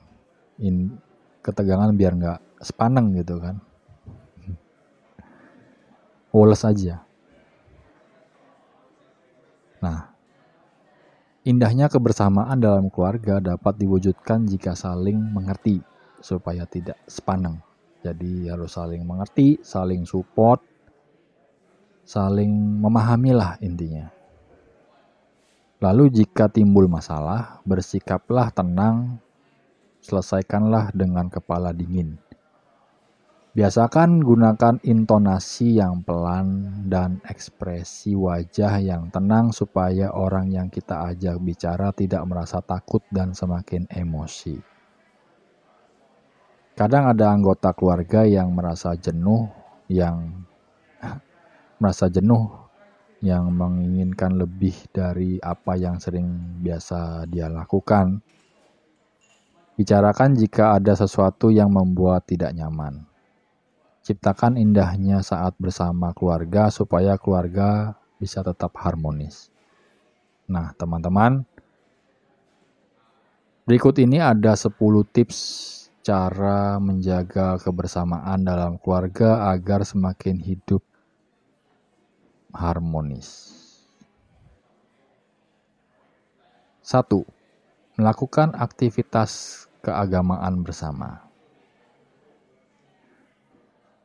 In, 0.63 0.95
ketegangan 1.43 1.91
biar 1.91 2.15
nggak 2.23 2.39
sepaneng 2.63 3.11
gitu 3.19 3.35
kan. 3.43 3.59
Woles 6.31 6.63
aja. 6.63 7.03
Nah, 9.83 10.14
indahnya 11.45 11.85
kebersamaan 11.87 12.57
dalam 12.57 12.89
keluarga 12.89 13.37
dapat 13.37 13.77
diwujudkan 13.77 14.49
jika 14.49 14.73
saling 14.73 15.15
mengerti 15.15 15.77
supaya 16.17 16.65
tidak 16.65 16.97
sepaneng. 17.05 17.61
Jadi 18.01 18.49
harus 18.49 18.73
saling 18.73 19.05
mengerti, 19.05 19.61
saling 19.61 20.09
support, 20.09 20.61
saling 22.01 22.49
memahami 22.81 23.31
lah 23.33 23.57
intinya. 23.61 24.09
Lalu 25.81 26.09
jika 26.09 26.49
timbul 26.49 26.89
masalah, 26.89 27.61
bersikaplah 27.61 28.49
tenang, 28.49 29.21
selesaikanlah 30.01 30.89
dengan 30.97 31.29
kepala 31.29 31.69
dingin. 31.69 32.17
Biasakan 33.55 34.19
gunakan 34.19 34.83
intonasi 34.83 35.79
yang 35.79 36.03
pelan 36.03 36.83
dan 36.91 37.23
ekspresi 37.23 38.11
wajah 38.11 38.83
yang 38.83 39.07
tenang 39.07 39.55
supaya 39.55 40.11
orang 40.11 40.51
yang 40.51 40.67
kita 40.67 41.07
ajak 41.07 41.39
bicara 41.39 41.95
tidak 41.95 42.27
merasa 42.27 42.59
takut 42.59 42.99
dan 43.15 43.31
semakin 43.31 43.87
emosi. 43.87 44.59
Kadang 46.75 47.15
ada 47.15 47.31
anggota 47.31 47.71
keluarga 47.71 48.27
yang 48.27 48.51
merasa 48.51 48.91
jenuh, 48.99 49.47
yang 49.87 50.43
merasa 51.79 52.11
jenuh 52.11 52.51
yang 53.23 53.55
menginginkan 53.55 54.35
lebih 54.35 54.75
dari 54.91 55.39
apa 55.39 55.79
yang 55.79 55.95
sering 56.03 56.59
biasa 56.59 57.23
dia 57.31 57.47
lakukan. 57.47 58.19
Bicarakan 59.79 60.35
jika 60.35 60.75
ada 60.75 60.91
sesuatu 60.91 61.55
yang 61.55 61.71
membuat 61.71 62.27
tidak 62.27 62.51
nyaman. 62.51 63.14
Ciptakan 64.05 64.61
indahnya 64.61 65.25
saat 65.25 65.57
bersama 65.57 66.13
keluarga 66.13 66.69
supaya 66.69 67.17
keluarga 67.17 67.97
bisa 68.21 68.45
tetap 68.45 68.77
harmonis. 68.77 69.49
Nah, 70.45 70.77
teman-teman, 70.77 71.41
berikut 73.65 73.97
ini 73.97 74.21
ada 74.21 74.53
10 74.53 74.77
tips 75.09 75.39
cara 76.05 76.77
menjaga 76.77 77.57
kebersamaan 77.57 78.45
dalam 78.45 78.77
keluarga 78.77 79.49
agar 79.49 79.81
semakin 79.81 80.37
hidup 80.37 80.85
harmonis. 82.53 83.57
1. 86.85 87.25
Melakukan 87.97 88.53
aktivitas 88.53 89.65
keagamaan 89.81 90.61
bersama. 90.61 91.24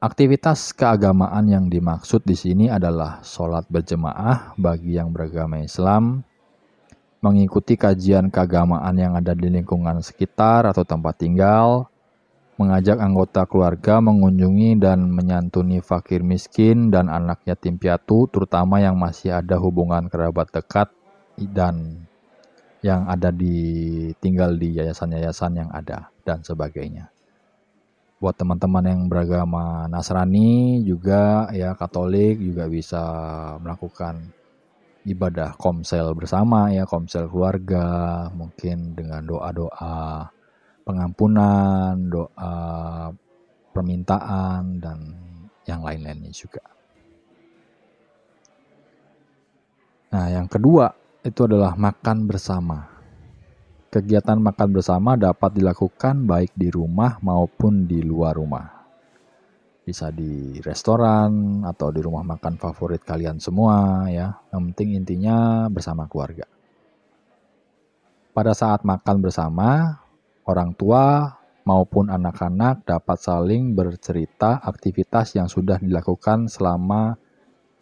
Aktivitas 0.00 0.72
keagamaan 0.72 1.44
yang 1.44 1.68
dimaksud 1.68 2.24
di 2.24 2.32
sini 2.32 2.72
adalah 2.72 3.20
sholat 3.20 3.68
berjemaah 3.68 4.56
bagi 4.56 4.96
yang 4.96 5.12
beragama 5.12 5.60
Islam, 5.60 6.24
mengikuti 7.20 7.76
kajian 7.76 8.32
keagamaan 8.32 8.96
yang 8.96 9.12
ada 9.12 9.36
di 9.36 9.52
lingkungan 9.52 10.00
sekitar 10.00 10.64
atau 10.64 10.88
tempat 10.88 11.20
tinggal, 11.20 11.92
mengajak 12.56 12.96
anggota 12.96 13.44
keluarga 13.44 14.00
mengunjungi 14.00 14.80
dan 14.80 15.04
menyantuni 15.04 15.84
fakir 15.84 16.24
miskin 16.24 16.88
dan 16.88 17.12
anak 17.12 17.44
yatim 17.44 17.76
piatu, 17.76 18.24
terutama 18.32 18.80
yang 18.80 18.96
masih 18.96 19.36
ada 19.36 19.60
hubungan 19.60 20.08
kerabat 20.08 20.48
dekat 20.48 20.88
dan 21.36 22.08
yang 22.80 23.04
ada 23.04 23.28
di 23.28 24.08
tinggal 24.16 24.56
di 24.56 24.80
yayasan-yayasan 24.80 25.60
yang 25.60 25.68
ada 25.68 26.08
dan 26.24 26.40
sebagainya. 26.40 27.12
Buat 28.20 28.36
teman-teman 28.36 28.84
yang 28.84 29.02
beragama 29.08 29.88
Nasrani 29.88 30.84
juga 30.84 31.48
ya 31.56 31.72
Katolik 31.72 32.36
juga 32.36 32.68
bisa 32.68 33.00
melakukan 33.64 34.28
ibadah 35.08 35.56
komsel 35.56 36.12
bersama 36.12 36.68
ya 36.68 36.84
komsel 36.84 37.32
keluarga 37.32 38.28
mungkin 38.36 38.92
dengan 38.92 39.24
doa-doa 39.24 40.28
pengampunan, 40.84 41.96
doa 42.12 42.52
permintaan, 43.70 44.82
dan 44.82 44.98
yang 45.64 45.80
lain-lainnya 45.86 46.34
juga. 46.34 46.64
Nah, 50.10 50.26
yang 50.26 50.50
kedua 50.50 50.90
itu 51.22 51.46
adalah 51.46 51.78
makan 51.78 52.26
bersama. 52.26 52.99
Kegiatan 53.90 54.38
makan 54.38 54.70
bersama 54.70 55.18
dapat 55.18 55.50
dilakukan 55.58 56.22
baik 56.22 56.54
di 56.54 56.70
rumah 56.70 57.18
maupun 57.26 57.90
di 57.90 57.98
luar 58.06 58.38
rumah. 58.38 58.86
Bisa 59.82 60.14
di 60.14 60.62
restoran 60.62 61.66
atau 61.66 61.90
di 61.90 61.98
rumah 61.98 62.22
makan 62.22 62.54
favorit 62.54 63.02
kalian 63.02 63.42
semua 63.42 64.06
ya. 64.06 64.38
Yang 64.54 64.62
penting 64.70 64.88
intinya 64.94 65.66
bersama 65.66 66.06
keluarga. 66.06 66.46
Pada 68.30 68.54
saat 68.54 68.86
makan 68.86 69.26
bersama, 69.26 69.98
orang 70.46 70.70
tua 70.78 71.34
maupun 71.66 72.14
anak-anak 72.14 72.86
dapat 72.86 73.18
saling 73.18 73.74
bercerita 73.74 74.62
aktivitas 74.62 75.34
yang 75.34 75.50
sudah 75.50 75.82
dilakukan 75.82 76.46
selama 76.46 77.18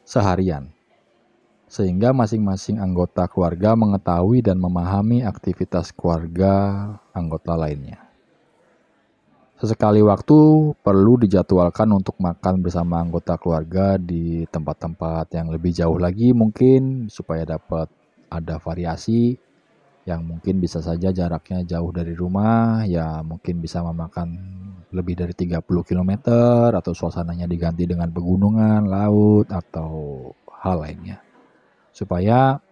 seharian 0.08 0.72
sehingga 1.68 2.16
masing-masing 2.16 2.80
anggota 2.80 3.28
keluarga 3.28 3.76
mengetahui 3.76 4.40
dan 4.40 4.56
memahami 4.56 5.20
aktivitas 5.20 5.92
keluarga 5.92 6.96
anggota 7.12 7.52
lainnya. 7.54 8.00
Sesekali 9.60 10.00
waktu 10.00 10.70
perlu 10.80 11.18
dijadwalkan 11.20 11.90
untuk 11.92 12.16
makan 12.22 12.64
bersama 12.64 13.04
anggota 13.04 13.36
keluarga 13.36 14.00
di 14.00 14.48
tempat-tempat 14.48 15.34
yang 15.34 15.52
lebih 15.52 15.74
jauh 15.74 15.98
lagi 15.98 16.32
mungkin 16.32 17.12
supaya 17.12 17.44
dapat 17.44 17.90
ada 18.32 18.56
variasi 18.62 19.36
yang 20.08 20.24
mungkin 20.24 20.62
bisa 20.62 20.80
saja 20.80 21.12
jaraknya 21.12 21.66
jauh 21.68 21.92
dari 21.92 22.16
rumah 22.16 22.86
ya 22.88 23.20
mungkin 23.20 23.60
bisa 23.60 23.84
memakan 23.84 24.40
lebih 24.88 25.20
dari 25.20 25.34
30 25.36 25.60
km 25.68 26.12
atau 26.72 26.96
suasananya 26.96 27.44
diganti 27.44 27.84
dengan 27.84 28.08
pegunungan, 28.08 28.88
laut 28.88 29.52
atau 29.52 30.32
hal 30.64 30.80
lainnya 30.80 31.27
supaya 31.98 32.62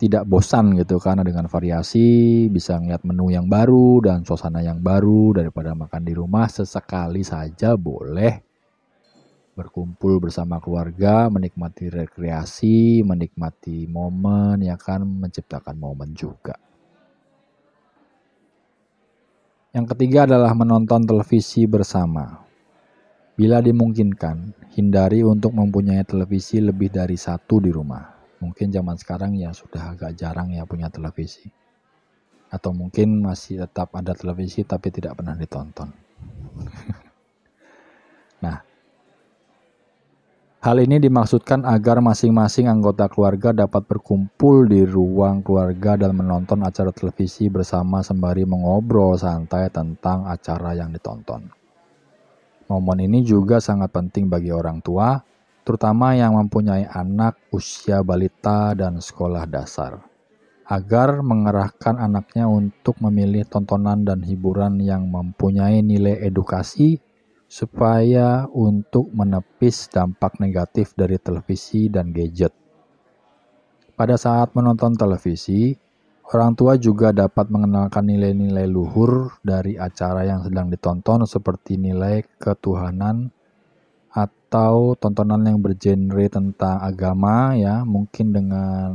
tidak 0.00 0.24
bosan 0.24 0.72
gitu 0.80 0.96
karena 0.96 1.20
dengan 1.20 1.44
variasi 1.44 2.48
bisa 2.48 2.80
ngeliat 2.80 3.04
menu 3.04 3.28
yang 3.28 3.44
baru 3.44 4.00
dan 4.00 4.24
suasana 4.24 4.64
yang 4.64 4.80
baru 4.80 5.36
daripada 5.36 5.76
makan 5.76 6.08
di 6.08 6.16
rumah 6.16 6.48
sesekali 6.48 7.20
saja 7.20 7.76
boleh. 7.76 8.40
Berkumpul 9.52 10.24
bersama 10.24 10.56
keluarga 10.56 11.28
menikmati 11.28 11.92
rekreasi 11.92 13.04
menikmati 13.04 13.84
momen 13.92 14.64
ya 14.64 14.80
kan 14.80 15.04
menciptakan 15.04 15.76
momen 15.76 16.16
juga. 16.16 16.56
Yang 19.76 19.86
ketiga 19.94 20.24
adalah 20.24 20.56
menonton 20.56 21.04
televisi 21.04 21.68
bersama. 21.68 22.40
Bila 23.36 23.60
dimungkinkan 23.60 24.56
hindari 24.72 25.20
untuk 25.20 25.52
mempunyai 25.52 26.08
televisi 26.08 26.56
lebih 26.64 26.88
dari 26.88 27.20
satu 27.20 27.60
di 27.60 27.68
rumah 27.68 28.19
mungkin 28.40 28.72
zaman 28.72 28.96
sekarang 28.96 29.36
ya 29.36 29.52
sudah 29.52 29.94
agak 29.94 30.16
jarang 30.16 30.50
ya 30.50 30.64
punya 30.64 30.88
televisi. 30.88 31.46
Atau 32.50 32.74
mungkin 32.74 33.22
masih 33.22 33.62
tetap 33.62 33.94
ada 33.94 34.16
televisi 34.16 34.66
tapi 34.66 34.90
tidak 34.90 35.20
pernah 35.20 35.36
ditonton. 35.36 35.88
Nah 38.40 38.56
hal 40.64 40.76
ini 40.80 40.96
dimaksudkan 40.96 41.64
agar 41.68 42.00
masing-masing 42.00 42.68
anggota 42.68 43.04
keluarga 43.08 43.52
dapat 43.52 43.84
berkumpul 43.84 44.64
di 44.64 44.84
ruang 44.84 45.44
keluarga 45.44 46.00
dan 46.00 46.16
menonton 46.16 46.64
acara 46.64 46.88
televisi 46.88 47.52
bersama 47.52 48.00
sembari 48.00 48.48
mengobrol 48.48 49.16
santai 49.16 49.68
tentang 49.68 50.24
acara 50.24 50.72
yang 50.72 50.88
ditonton. 50.88 51.52
Momen 52.68 53.00
ini 53.02 53.20
juga 53.26 53.60
sangat 53.60 53.92
penting 53.92 54.30
bagi 54.30 54.52
orang 54.54 54.78
tua 54.80 55.20
terutama 55.70 56.18
yang 56.18 56.34
mempunyai 56.34 56.82
anak 56.82 57.38
usia 57.54 58.02
balita 58.02 58.74
dan 58.74 58.98
sekolah 58.98 59.46
dasar, 59.46 60.02
agar 60.66 61.22
mengerahkan 61.22 61.94
anaknya 61.94 62.50
untuk 62.50 62.98
memilih 62.98 63.46
tontonan 63.46 64.02
dan 64.02 64.18
hiburan 64.26 64.82
yang 64.82 65.06
mempunyai 65.06 65.78
nilai 65.78 66.26
edukasi, 66.26 66.98
supaya 67.46 68.50
untuk 68.50 69.14
menepis 69.14 69.86
dampak 69.94 70.42
negatif 70.42 70.90
dari 70.98 71.22
televisi 71.22 71.86
dan 71.86 72.10
gadget. 72.10 72.50
Pada 73.94 74.18
saat 74.18 74.50
menonton 74.58 74.98
televisi, 74.98 75.70
orang 76.34 76.58
tua 76.58 76.74
juga 76.82 77.14
dapat 77.14 77.46
mengenalkan 77.46 78.10
nilai-nilai 78.10 78.66
luhur 78.66 79.38
dari 79.46 79.78
acara 79.78 80.26
yang 80.26 80.42
sedang 80.42 80.66
ditonton, 80.66 81.30
seperti 81.30 81.78
nilai 81.78 82.26
ketuhanan 82.42 83.30
atau 84.10 84.98
tontonan 84.98 85.46
yang 85.46 85.62
bergenre 85.62 86.26
tentang 86.26 86.82
agama 86.82 87.54
ya 87.54 87.86
mungkin 87.86 88.34
dengan 88.34 88.90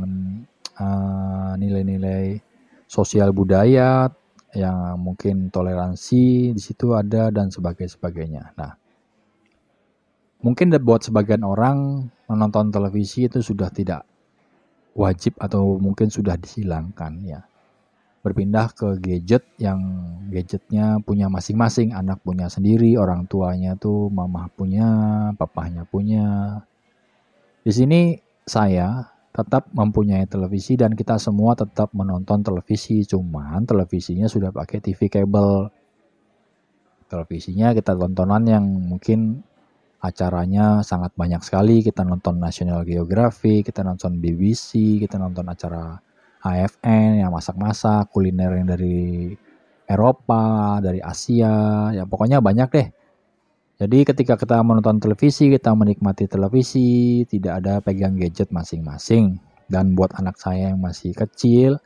uh, 0.76 1.52
nilai-nilai 1.56 2.40
sosial 2.84 3.32
budaya 3.32 4.12
yang 4.52 5.00
mungkin 5.00 5.48
toleransi 5.48 6.52
di 6.52 6.60
situ 6.60 6.96
ada 6.96 7.28
dan 7.28 7.52
sebagainya 7.52 7.92
sebagainya. 7.92 8.44
Nah, 8.56 8.72
mungkin 10.44 10.72
buat 10.80 11.04
sebagian 11.04 11.44
orang 11.44 12.08
menonton 12.28 12.72
televisi 12.72 13.28
itu 13.28 13.40
sudah 13.40 13.68
tidak 13.72 14.04
wajib 14.96 15.36
atau 15.36 15.76
mungkin 15.76 16.08
sudah 16.08 16.40
dihilangkan 16.40 17.12
ya 17.24 17.40
berpindah 18.26 18.74
ke 18.74 18.98
gadget 18.98 19.46
yang 19.62 19.78
gadgetnya 20.34 20.98
punya 21.06 21.30
masing-masing. 21.30 21.94
Anak 21.94 22.26
punya 22.26 22.50
sendiri 22.50 22.98
orang 22.98 23.30
tuanya 23.30 23.78
tuh 23.78 24.10
mama 24.10 24.50
punya 24.50 24.90
papahnya 25.38 25.86
punya. 25.86 26.58
Di 27.62 27.70
sini 27.70 28.18
saya 28.42 29.14
tetap 29.30 29.70
mempunyai 29.70 30.26
televisi 30.26 30.74
dan 30.74 30.98
kita 30.98 31.22
semua 31.22 31.54
tetap 31.54 31.94
menonton 31.94 32.42
televisi. 32.42 33.06
Cuman 33.06 33.62
televisinya 33.62 34.26
sudah 34.26 34.50
pakai 34.50 34.82
TV 34.82 35.06
kabel. 35.06 35.70
Televisinya 37.06 37.70
kita 37.70 37.94
tontonan 37.94 38.42
yang 38.42 38.66
mungkin 38.66 39.38
acaranya 40.02 40.82
sangat 40.82 41.14
banyak 41.14 41.46
sekali. 41.46 41.78
Kita 41.78 42.02
nonton 42.02 42.42
National 42.42 42.82
Geographic 42.82 43.70
kita 43.70 43.86
nonton 43.86 44.18
BBC 44.18 44.98
kita 44.98 45.14
nonton 45.14 45.46
acara 45.46 46.02
AFN 46.54 47.24
yang 47.24 47.30
masak-masak, 47.34 48.12
kuliner 48.14 48.54
yang 48.54 48.68
dari 48.70 49.34
Eropa, 49.86 50.78
dari 50.82 50.98
Asia, 50.98 51.90
ya 51.94 52.02
pokoknya 52.06 52.42
banyak 52.42 52.68
deh. 52.74 52.88
Jadi 53.76 54.08
ketika 54.08 54.40
kita 54.40 54.64
menonton 54.64 54.98
televisi, 54.98 55.52
kita 55.52 55.76
menikmati 55.76 56.24
televisi, 56.24 57.22
tidak 57.28 57.60
ada 57.60 57.74
pegang 57.84 58.16
gadget 58.16 58.48
masing-masing. 58.48 59.36
Dan 59.68 59.92
buat 59.92 60.16
anak 60.16 60.40
saya 60.40 60.72
yang 60.72 60.80
masih 60.80 61.12
kecil, 61.12 61.76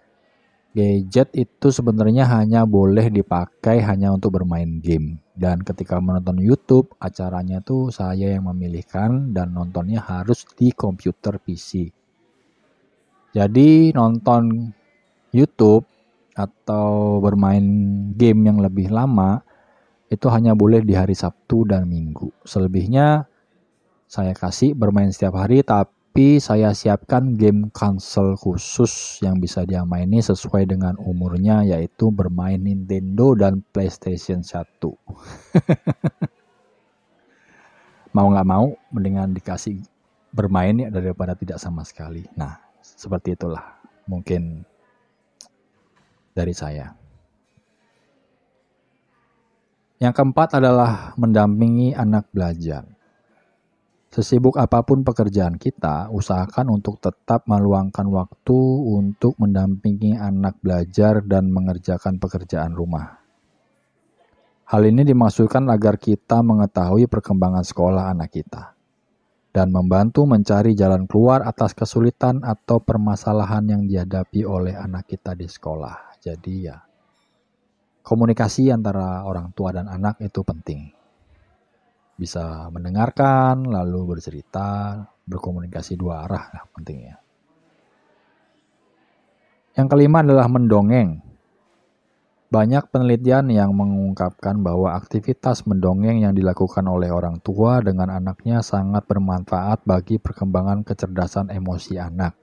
gadget 0.71 1.35
itu 1.35 1.69
sebenarnya 1.75 2.31
hanya 2.31 2.63
boleh 2.63 3.11
dipakai 3.11 3.83
hanya 3.83 4.15
untuk 4.15 4.39
bermain 4.39 4.79
game. 4.79 5.19
Dan 5.35 5.67
ketika 5.67 5.99
menonton 5.99 6.39
YouTube, 6.39 6.95
acaranya 7.03 7.59
tuh 7.59 7.91
saya 7.91 8.39
yang 8.39 8.47
memilihkan 8.47 9.35
dan 9.35 9.51
nontonnya 9.51 9.99
harus 9.99 10.47
di 10.55 10.71
komputer 10.71 11.43
PC. 11.43 11.91
Jadi 13.31 13.95
nonton 13.95 14.75
YouTube 15.31 15.87
atau 16.35 17.19
bermain 17.23 17.63
game 18.19 18.51
yang 18.51 18.59
lebih 18.59 18.91
lama 18.91 19.43
itu 20.11 20.27
hanya 20.27 20.59
boleh 20.59 20.83
di 20.83 20.99
hari 20.99 21.15
Sabtu 21.15 21.63
dan 21.71 21.87
Minggu. 21.87 22.35
Selebihnya 22.43 23.31
saya 24.11 24.35
kasih 24.35 24.75
bermain 24.75 25.15
setiap 25.15 25.39
hari 25.39 25.63
tapi 25.63 26.43
saya 26.43 26.75
siapkan 26.75 27.39
game 27.39 27.71
konsol 27.71 28.35
khusus 28.35 29.23
yang 29.23 29.39
bisa 29.39 29.63
dia 29.63 29.87
maini 29.87 30.19
sesuai 30.19 30.67
dengan 30.67 30.99
umurnya 30.99 31.63
yaitu 31.63 32.11
bermain 32.11 32.59
Nintendo 32.59 33.39
dan 33.39 33.63
PlayStation 33.71 34.43
1. 34.43 34.67
mau 38.17 38.27
nggak 38.27 38.49
mau 38.51 38.75
mendingan 38.91 39.31
dikasih 39.31 39.79
bermain 40.35 40.75
ya 40.75 40.91
daripada 40.91 41.39
tidak 41.39 41.63
sama 41.63 41.87
sekali. 41.87 42.27
Nah, 42.35 42.70
seperti 43.01 43.33
itulah 43.33 43.81
mungkin 44.05 44.61
dari 46.37 46.53
saya. 46.53 46.93
Yang 49.97 50.15
keempat 50.21 50.61
adalah 50.61 51.17
mendampingi 51.17 51.97
anak 51.97 52.29
belajar. 52.33 52.85
Sesibuk 54.11 54.59
apa 54.59 54.83
pun 54.83 55.07
pekerjaan 55.07 55.55
kita, 55.55 56.11
usahakan 56.11 56.77
untuk 56.77 56.99
tetap 56.99 57.47
meluangkan 57.47 58.09
waktu 58.11 58.61
untuk 58.91 59.39
mendampingi 59.39 60.19
anak 60.19 60.59
belajar 60.61 61.23
dan 61.23 61.49
mengerjakan 61.53 62.19
pekerjaan 62.19 62.75
rumah. 62.75 63.23
Hal 64.67 64.83
ini 64.89 65.07
dimaksudkan 65.07 65.69
agar 65.71 65.95
kita 66.01 66.43
mengetahui 66.43 67.07
perkembangan 67.07 67.63
sekolah 67.63 68.11
anak 68.11 68.35
kita 68.35 68.80
dan 69.51 69.75
membantu 69.75 70.23
mencari 70.27 70.79
jalan 70.79 71.11
keluar 71.11 71.43
atas 71.43 71.75
kesulitan 71.75 72.47
atau 72.47 72.79
permasalahan 72.79 73.67
yang 73.67 73.83
dihadapi 73.87 74.47
oleh 74.47 74.79
anak 74.79 75.11
kita 75.11 75.35
di 75.35 75.51
sekolah. 75.51 76.23
Jadi 76.23 76.55
ya, 76.71 76.79
komunikasi 78.07 78.71
antara 78.71 79.27
orang 79.27 79.51
tua 79.51 79.75
dan 79.75 79.91
anak 79.91 80.23
itu 80.23 80.47
penting. 80.47 80.95
Bisa 82.15 82.69
mendengarkan, 82.69 83.65
lalu 83.65 84.15
bercerita, 84.15 85.03
berkomunikasi 85.25 85.97
dua 85.97 86.29
arah 86.29 86.45
lah 86.53 86.65
pentingnya. 86.77 87.17
Yang 89.75 89.89
kelima 89.89 90.21
adalah 90.21 90.47
mendongeng. 90.47 91.30
Banyak 92.51 92.91
penelitian 92.91 93.47
yang 93.47 93.71
mengungkapkan 93.79 94.59
bahwa 94.59 94.99
aktivitas 94.99 95.71
mendongeng 95.71 96.27
yang 96.27 96.35
dilakukan 96.35 96.83
oleh 96.83 97.07
orang 97.07 97.39
tua 97.39 97.79
dengan 97.79 98.11
anaknya 98.11 98.59
sangat 98.59 99.07
bermanfaat 99.07 99.87
bagi 99.87 100.19
perkembangan 100.19 100.83
kecerdasan 100.83 101.55
emosi 101.55 102.03
anak. 102.03 102.35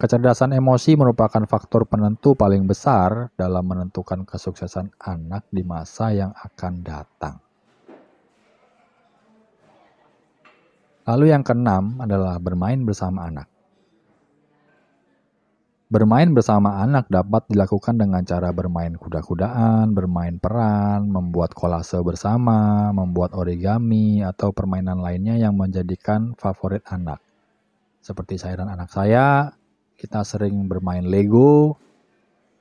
Kecerdasan 0.00 0.56
emosi 0.56 0.96
merupakan 0.96 1.44
faktor 1.44 1.84
penentu 1.84 2.32
paling 2.32 2.64
besar 2.64 3.28
dalam 3.36 3.68
menentukan 3.68 4.24
kesuksesan 4.24 4.96
anak 4.96 5.52
di 5.52 5.60
masa 5.60 6.08
yang 6.08 6.32
akan 6.32 6.74
datang. 6.80 7.36
Lalu 11.04 11.28
yang 11.28 11.44
keenam 11.44 12.00
adalah 12.00 12.40
bermain 12.40 12.80
bersama 12.80 13.28
anak. 13.28 13.53
Bermain 15.84 16.32
bersama 16.32 16.80
anak 16.80 17.12
dapat 17.12 17.44
dilakukan 17.52 18.00
dengan 18.00 18.24
cara 18.24 18.48
bermain 18.56 18.96
kuda-kudaan, 18.96 19.92
bermain 19.92 20.40
peran, 20.40 21.04
membuat 21.12 21.52
kolase 21.52 22.00
bersama, 22.00 22.88
membuat 22.96 23.36
origami, 23.36 24.24
atau 24.24 24.48
permainan 24.48 25.04
lainnya 25.04 25.36
yang 25.36 25.52
menjadikan 25.52 26.32
favorit 26.40 26.80
anak. 26.88 27.20
Seperti 28.00 28.40
saya 28.40 28.64
dan 28.64 28.72
anak 28.72 28.88
saya, 28.96 29.52
kita 30.00 30.24
sering 30.24 30.56
bermain 30.72 31.04
Lego, 31.04 31.76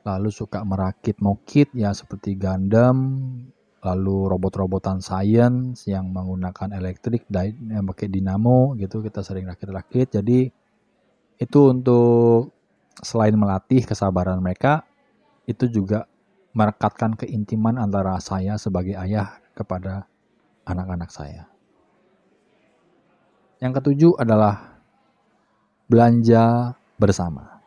lalu 0.04 0.28
suka 0.28 0.60
merakit 0.68 1.24
mokit 1.24 1.72
ya 1.72 1.96
seperti 1.96 2.36
Gundam, 2.36 3.24
lalu 3.84 4.36
robot-robotan 4.36 5.00
science 5.00 5.88
yang 5.88 6.12
menggunakan 6.12 6.76
elektrik 6.76 7.24
yang 7.32 7.88
pakai 7.88 8.12
dinamo 8.12 8.76
gitu 8.76 9.00
kita 9.00 9.24
sering 9.24 9.48
rakit-rakit. 9.48 10.12
Jadi 10.12 10.52
itu 11.40 11.60
untuk 11.72 12.52
selain 13.02 13.34
melatih 13.34 13.82
kesabaran 13.88 14.38
mereka, 14.38 14.86
itu 15.50 15.66
juga 15.66 16.06
merekatkan 16.54 17.18
keintiman 17.18 17.82
antara 17.82 18.20
saya 18.22 18.60
sebagai 18.62 18.94
ayah 18.94 19.42
kepada 19.58 20.06
anak-anak 20.70 21.10
saya. 21.10 21.50
Yang 23.58 23.80
ketujuh 23.82 24.14
adalah 24.20 24.78
belanja 25.88 26.76
bersama. 27.00 27.64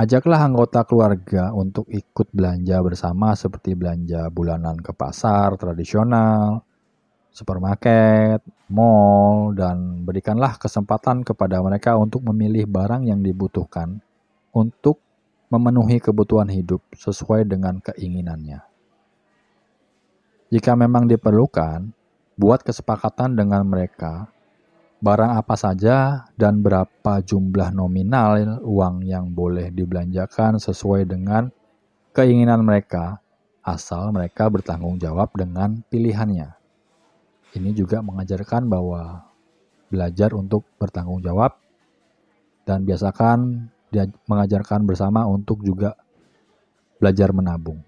Ajaklah 0.00 0.40
anggota 0.40 0.80
keluarga 0.88 1.52
untuk 1.52 1.84
ikut 1.92 2.32
belanja 2.32 2.80
bersama 2.80 3.36
seperti 3.36 3.76
belanja 3.76 4.32
bulanan 4.32 4.80
ke 4.80 4.96
pasar 4.96 5.60
tradisional, 5.60 6.64
supermarket, 7.28 8.40
mall, 8.70 9.52
dan 9.52 10.06
berikanlah 10.06 10.56
kesempatan 10.56 11.26
kepada 11.26 11.58
mereka 11.60 11.98
untuk 11.98 12.22
memilih 12.30 12.64
barang 12.70 13.04
yang 13.04 13.20
dibutuhkan 13.20 13.98
untuk 14.54 15.02
memenuhi 15.50 15.98
kebutuhan 15.98 16.46
hidup 16.46 16.78
sesuai 16.94 17.44
dengan 17.50 17.82
keinginannya. 17.82 18.62
Jika 20.50 20.78
memang 20.78 21.10
diperlukan, 21.10 21.90
buat 22.38 22.62
kesepakatan 22.62 23.34
dengan 23.34 23.66
mereka 23.66 24.30
barang 25.00 25.32
apa 25.32 25.54
saja 25.56 26.28
dan 26.36 26.60
berapa 26.60 27.24
jumlah 27.24 27.72
nominal 27.72 28.60
uang 28.60 29.02
yang 29.08 29.32
boleh 29.32 29.72
dibelanjakan 29.72 30.60
sesuai 30.60 31.08
dengan 31.08 31.48
keinginan 32.12 32.60
mereka, 32.60 33.16
asal 33.64 34.12
mereka 34.12 34.52
bertanggung 34.52 35.00
jawab 35.00 35.32
dengan 35.32 35.80
pilihannya. 35.88 36.59
Ini 37.50 37.74
juga 37.74 37.98
mengajarkan 37.98 38.70
bahwa 38.70 39.26
belajar 39.90 40.30
untuk 40.38 40.62
bertanggung 40.78 41.18
jawab 41.18 41.58
dan 42.62 42.86
biasakan 42.86 43.66
dia 43.90 44.06
mengajarkan 44.30 44.86
bersama 44.86 45.26
untuk 45.26 45.66
juga 45.66 45.98
belajar 47.02 47.34
menabung. 47.34 47.82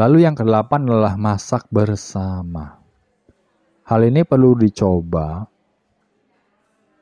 Lalu 0.00 0.24
yang 0.24 0.32
kedelapan 0.32 0.88
adalah 0.88 1.20
masak 1.20 1.68
bersama. 1.68 2.80
Hal 3.84 4.00
ini 4.08 4.24
perlu 4.24 4.56
dicoba 4.56 5.44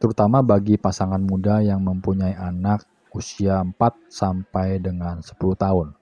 terutama 0.02 0.42
bagi 0.42 0.78
pasangan 0.78 1.22
muda 1.22 1.62
yang 1.62 1.82
mempunyai 1.82 2.34
anak 2.34 2.86
usia 3.14 3.62
4 3.62 3.74
sampai 4.10 4.78
dengan 4.78 5.18
10 5.22 5.34
tahun. 5.58 5.97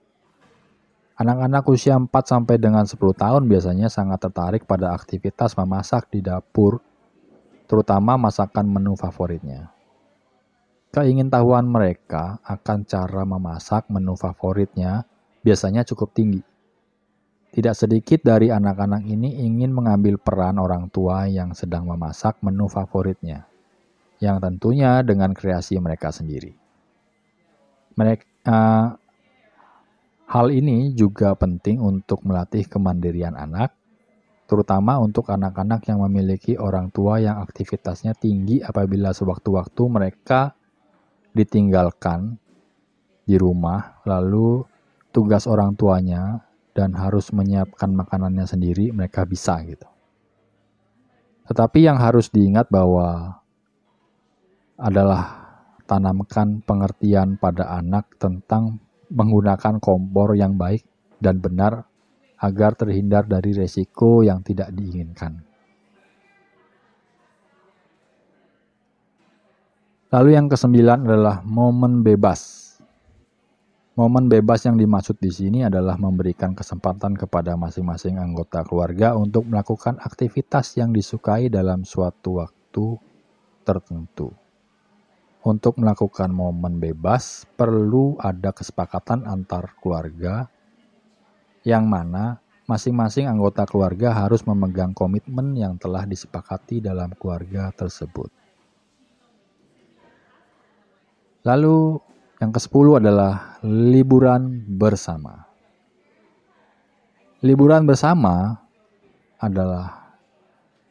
Anak-anak 1.16 1.64
usia 1.72 1.96
4 1.96 2.12
sampai 2.12 2.60
dengan 2.60 2.84
10 2.84 3.00
tahun 3.16 3.48
biasanya 3.48 3.88
sangat 3.88 4.28
tertarik 4.28 4.68
pada 4.68 4.92
aktivitas 4.92 5.56
memasak 5.56 6.12
di 6.12 6.20
dapur, 6.20 6.84
terutama 7.64 8.20
masakan 8.20 8.68
menu 8.68 8.92
favoritnya. 9.00 9.72
Keingintahuan 10.92 11.64
mereka 11.64 12.36
akan 12.44 12.84
cara 12.84 13.24
memasak 13.24 13.88
menu 13.88 14.12
favoritnya 14.12 15.08
biasanya 15.40 15.88
cukup 15.88 16.12
tinggi. 16.12 16.44
Tidak 17.48 17.72
sedikit 17.72 18.20
dari 18.20 18.52
anak-anak 18.52 19.08
ini 19.08 19.40
ingin 19.40 19.72
mengambil 19.72 20.20
peran 20.20 20.60
orang 20.60 20.92
tua 20.92 21.24
yang 21.24 21.56
sedang 21.56 21.88
memasak 21.88 22.36
menu 22.44 22.68
favoritnya, 22.68 23.48
yang 24.20 24.36
tentunya 24.36 25.00
dengan 25.00 25.32
kreasi 25.32 25.80
mereka 25.80 26.12
sendiri. 26.12 26.52
Mereka, 27.96 28.24
uh, 28.44 29.05
Hal 30.26 30.50
ini 30.50 30.90
juga 30.90 31.38
penting 31.38 31.78
untuk 31.78 32.26
melatih 32.26 32.66
kemandirian 32.66 33.38
anak, 33.38 33.78
terutama 34.50 34.98
untuk 34.98 35.30
anak-anak 35.30 35.86
yang 35.86 36.02
memiliki 36.02 36.58
orang 36.58 36.90
tua 36.90 37.22
yang 37.22 37.38
aktivitasnya 37.38 38.18
tinggi 38.18 38.58
apabila 38.58 39.14
sewaktu-waktu 39.14 39.82
mereka 39.86 40.58
ditinggalkan 41.30 42.42
di 43.22 43.38
rumah, 43.38 44.02
lalu 44.02 44.66
tugas 45.14 45.46
orang 45.46 45.78
tuanya 45.78 46.42
dan 46.74 46.90
harus 46.98 47.30
menyiapkan 47.30 47.94
makanannya 47.94 48.50
sendiri, 48.50 48.90
mereka 48.90 49.22
bisa 49.22 49.62
gitu. 49.62 49.86
Tetapi 51.46 51.86
yang 51.86 52.02
harus 52.02 52.34
diingat 52.34 52.66
bahwa 52.66 53.38
adalah 54.74 55.46
tanamkan 55.86 56.60
pengertian 56.66 57.38
pada 57.38 57.78
anak 57.78 58.10
tentang 58.18 58.82
menggunakan 59.10 59.78
kompor 59.78 60.34
yang 60.34 60.58
baik 60.58 60.82
dan 61.22 61.38
benar 61.38 61.86
agar 62.40 62.76
terhindar 62.76 63.24
dari 63.24 63.56
resiko 63.56 64.20
yang 64.20 64.44
tidak 64.44 64.68
diinginkan. 64.72 65.40
Lalu 70.12 70.38
yang 70.38 70.46
kesembilan 70.46 71.02
adalah 71.02 71.42
momen 71.42 72.06
bebas. 72.06 72.64
Momen 73.96 74.28
bebas 74.28 74.68
yang 74.68 74.76
dimaksud 74.76 75.16
di 75.16 75.32
sini 75.32 75.64
adalah 75.64 75.96
memberikan 75.96 76.52
kesempatan 76.52 77.16
kepada 77.16 77.56
masing-masing 77.56 78.20
anggota 78.20 78.60
keluarga 78.62 79.16
untuk 79.16 79.48
melakukan 79.48 79.96
aktivitas 80.04 80.76
yang 80.76 80.92
disukai 80.92 81.48
dalam 81.48 81.82
suatu 81.82 82.44
waktu 82.44 82.86
tertentu. 83.64 84.45
Untuk 85.46 85.78
melakukan 85.78 86.34
momen 86.34 86.82
bebas, 86.82 87.46
perlu 87.54 88.18
ada 88.18 88.50
kesepakatan 88.50 89.30
antar 89.30 89.78
keluarga 89.78 90.50
yang 91.62 91.86
mana 91.86 92.42
masing-masing 92.66 93.30
anggota 93.30 93.62
keluarga 93.62 94.10
harus 94.10 94.42
memegang 94.42 94.90
komitmen 94.90 95.54
yang 95.54 95.78
telah 95.78 96.02
disepakati 96.02 96.82
dalam 96.82 97.14
keluarga 97.14 97.70
tersebut. 97.70 98.26
Lalu 101.46 102.02
yang 102.42 102.50
ke-10 102.50 103.06
adalah 103.06 103.62
liburan 103.62 104.66
bersama. 104.66 105.46
Liburan 107.38 107.86
bersama 107.86 108.66
adalah 109.38 110.18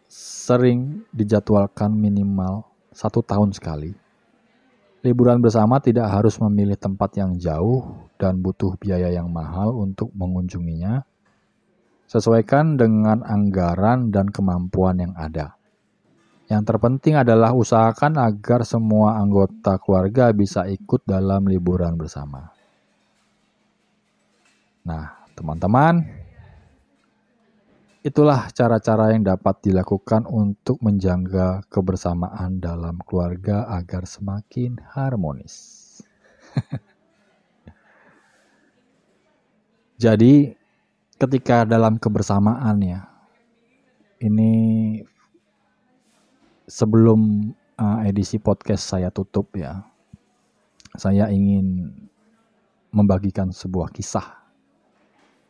sering 0.08 1.04
dijadwalkan 1.12 1.92
minimal 1.92 2.64
satu 2.96 3.20
tahun 3.20 3.52
sekali 3.52 4.05
Liburan 5.06 5.38
bersama 5.38 5.78
tidak 5.78 6.10
harus 6.10 6.42
memilih 6.42 6.74
tempat 6.74 7.14
yang 7.14 7.38
jauh 7.38 8.10
dan 8.18 8.42
butuh 8.42 8.74
biaya 8.82 9.14
yang 9.14 9.30
mahal 9.30 9.78
untuk 9.78 10.10
mengunjunginya. 10.18 11.06
Sesuaikan 12.10 12.74
dengan 12.74 13.22
anggaran 13.22 14.10
dan 14.10 14.34
kemampuan 14.34 14.98
yang 14.98 15.14
ada. 15.14 15.54
Yang 16.50 16.74
terpenting 16.74 17.22
adalah 17.22 17.54
usahakan 17.54 18.18
agar 18.18 18.66
semua 18.66 19.22
anggota 19.22 19.78
keluarga 19.78 20.34
bisa 20.34 20.66
ikut 20.66 21.06
dalam 21.06 21.46
liburan 21.54 21.94
bersama. 22.02 22.50
Nah, 24.90 25.22
teman-teman, 25.38 26.25
Itulah 28.06 28.54
cara-cara 28.54 29.18
yang 29.18 29.26
dapat 29.26 29.66
dilakukan 29.66 30.30
untuk 30.30 30.78
menjaga 30.86 31.66
kebersamaan 31.74 32.62
dalam 32.62 33.02
keluarga 33.02 33.66
agar 33.66 34.06
semakin 34.06 34.78
harmonis. 34.94 35.82
Jadi, 40.06 40.54
ketika 41.18 41.66
dalam 41.66 41.98
kebersamaan 41.98 42.78
ya, 42.86 43.10
ini 44.22 44.54
sebelum 46.70 47.50
uh, 47.74 48.06
edisi 48.06 48.38
podcast 48.38 48.86
saya 48.86 49.10
tutup 49.10 49.50
ya, 49.58 49.82
saya 50.94 51.34
ingin 51.34 51.90
membagikan 52.94 53.50
sebuah 53.50 53.90
kisah. 53.90 54.45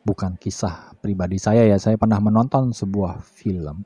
Bukan 0.06 0.38
kisah 0.38 0.94
pribadi 1.02 1.42
saya 1.42 1.66
ya, 1.66 1.82
saya 1.82 1.98
pernah 1.98 2.22
menonton 2.22 2.70
sebuah 2.70 3.26
film 3.26 3.82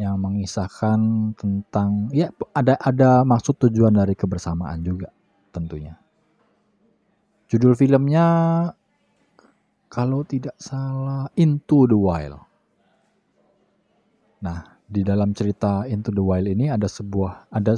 yang 0.00 0.16
mengisahkan 0.16 1.32
tentang 1.36 2.08
ya 2.08 2.32
ada 2.56 2.76
ada 2.80 3.20
maksud 3.20 3.56
tujuan 3.68 3.92
dari 3.92 4.16
kebersamaan 4.16 4.80
juga 4.80 5.12
tentunya. 5.52 6.00
Judul 7.52 7.76
filmnya 7.76 8.24
kalau 9.92 10.24
tidak 10.24 10.56
salah 10.56 11.28
Into 11.36 11.84
the 11.84 11.98
Wild. 12.00 12.40
Nah, 14.40 14.80
di 14.88 15.04
dalam 15.04 15.36
cerita 15.36 15.84
Into 15.84 16.16
the 16.16 16.24
Wild 16.24 16.48
ini 16.48 16.72
ada 16.72 16.88
sebuah 16.88 17.52
ada 17.52 17.76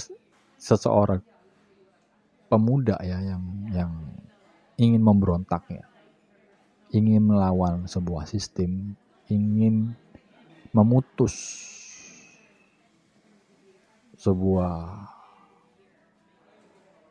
seseorang 0.62 1.18
pemuda 2.46 3.02
ya 3.02 3.18
yang 3.18 3.42
yang 3.74 3.90
ingin 4.78 5.02
memberontak 5.02 5.66
ya. 5.74 5.82
Ingin 6.92 7.24
melawan 7.24 7.88
sebuah 7.88 8.28
sistem, 8.28 8.92
ingin 9.32 9.96
memutus 10.76 11.34
sebuah 14.16 15.08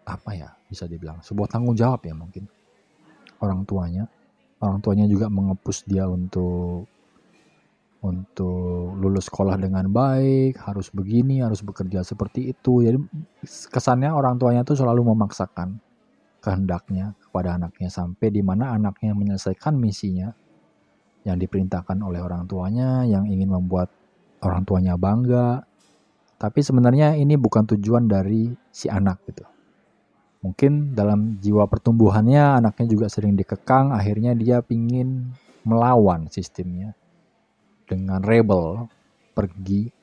apa 0.01 0.31
ya 0.33 0.49
bisa 0.65 0.87
dibilang 0.89 1.19
sebuah 1.21 1.47
tanggung 1.51 1.75
jawab 1.77 2.01
ya 2.05 2.15
mungkin 2.15 2.47
orang 3.41 3.65
tuanya. 3.67 4.05
Orang 4.61 4.77
tuanya 4.85 5.09
juga 5.09 5.25
mengepus 5.25 5.89
dia 5.89 6.05
untuk 6.05 6.85
untuk 8.01 8.97
lulus 8.97 9.29
sekolah 9.29 9.57
dengan 9.57 9.89
baik 9.89 10.57
harus 10.61 10.89
begini 10.93 11.41
harus 11.41 11.65
bekerja 11.65 12.05
seperti 12.05 12.53
itu. 12.53 12.85
Jadi 12.85 12.97
kesannya 13.73 14.13
orang 14.13 14.37
tuanya 14.37 14.61
tuh 14.61 14.77
selalu 14.77 15.13
memaksakan 15.13 15.81
kehendaknya 16.41 17.13
kepada 17.21 17.55
anaknya 17.61 17.87
sampai 17.93 18.33
di 18.33 18.41
mana 18.41 18.73
anaknya 18.73 19.13
menyelesaikan 19.13 19.77
misinya 19.77 20.33
yang 21.21 21.37
diperintahkan 21.37 22.01
oleh 22.01 22.17
orang 22.17 22.49
tuanya 22.49 23.05
yang 23.05 23.29
ingin 23.29 23.53
membuat 23.53 23.93
orang 24.41 24.65
tuanya 24.65 24.97
bangga 24.97 25.63
tapi 26.41 26.65
sebenarnya 26.65 27.13
ini 27.21 27.37
bukan 27.37 27.69
tujuan 27.69 28.09
dari 28.09 28.49
si 28.73 28.89
anak 28.89 29.21
gitu. 29.29 29.45
Mungkin 30.41 30.97
dalam 30.97 31.37
jiwa 31.37 31.69
pertumbuhannya 31.69 32.57
anaknya 32.57 32.89
juga 32.89 33.13
sering 33.13 33.37
dikekang, 33.37 33.93
akhirnya 33.93 34.33
dia 34.33 34.65
pingin 34.65 35.37
melawan 35.61 36.25
sistemnya. 36.33 36.97
Dengan 37.85 38.25
rebel, 38.25 38.89
pergi 39.37 39.93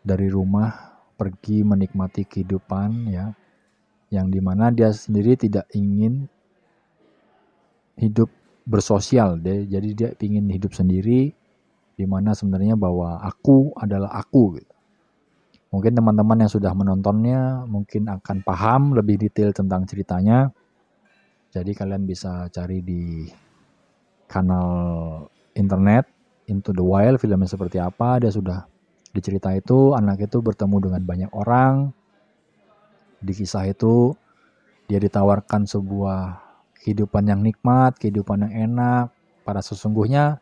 dari 0.00 0.32
rumah, 0.32 0.72
pergi 1.20 1.60
menikmati 1.60 2.24
kehidupan 2.24 3.12
ya. 3.12 3.36
Yang 4.10 4.26
di 4.34 4.40
mana 4.42 4.74
dia 4.74 4.90
sendiri 4.90 5.38
tidak 5.38 5.70
ingin 5.72 6.26
hidup 7.96 8.28
bersosial 8.66 9.38
deh. 9.38 9.66
Jadi 9.70 9.88
dia 9.94 10.10
ingin 10.18 10.50
hidup 10.50 10.74
sendiri, 10.74 11.30
di 11.94 12.04
mana 12.08 12.34
sebenarnya 12.34 12.74
bahwa 12.74 13.22
aku 13.22 13.74
adalah 13.78 14.10
aku 14.18 14.58
gitu. 14.58 14.74
Mungkin 15.70 15.94
teman-teman 15.94 16.42
yang 16.42 16.50
sudah 16.50 16.74
menontonnya 16.74 17.62
mungkin 17.70 18.10
akan 18.10 18.42
paham 18.42 18.90
lebih 18.98 19.22
detail 19.22 19.54
tentang 19.54 19.86
ceritanya. 19.86 20.50
Jadi 21.54 21.70
kalian 21.78 22.02
bisa 22.10 22.50
cari 22.50 22.82
di 22.82 23.30
kanal 24.26 25.26
internet 25.54 26.06
Into 26.50 26.74
the 26.74 26.82
Wild 26.82 27.22
filmnya 27.22 27.46
seperti 27.46 27.78
apa. 27.78 28.18
Dia 28.18 28.34
sudah 28.34 28.66
di 29.14 29.22
cerita 29.22 29.54
itu 29.54 29.94
anak 29.94 30.26
itu 30.26 30.42
bertemu 30.42 30.90
dengan 30.90 31.02
banyak 31.06 31.30
orang. 31.30 31.94
Di 33.20 33.32
kisah 33.36 33.68
itu 33.68 34.16
dia 34.88 34.98
ditawarkan 34.98 35.68
sebuah 35.68 36.40
kehidupan 36.80 37.28
yang 37.28 37.40
nikmat, 37.44 38.00
kehidupan 38.00 38.48
yang 38.48 38.72
enak. 38.72 39.12
Pada 39.44 39.60
sesungguhnya 39.60 40.40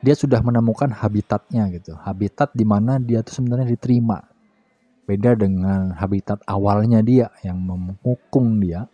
dia 0.00 0.16
sudah 0.16 0.40
menemukan 0.40 0.88
habitatnya 0.88 1.68
gitu. 1.76 1.92
Habitat 2.00 2.56
di 2.56 2.64
mana 2.64 2.96
dia 2.96 3.20
tuh 3.20 3.36
sebenarnya 3.36 3.68
diterima. 3.68 4.24
Beda 5.04 5.36
dengan 5.36 5.92
habitat 5.92 6.40
awalnya 6.48 7.04
dia 7.04 7.28
yang 7.44 7.60
memukung 7.60 8.58
dia. 8.58 8.88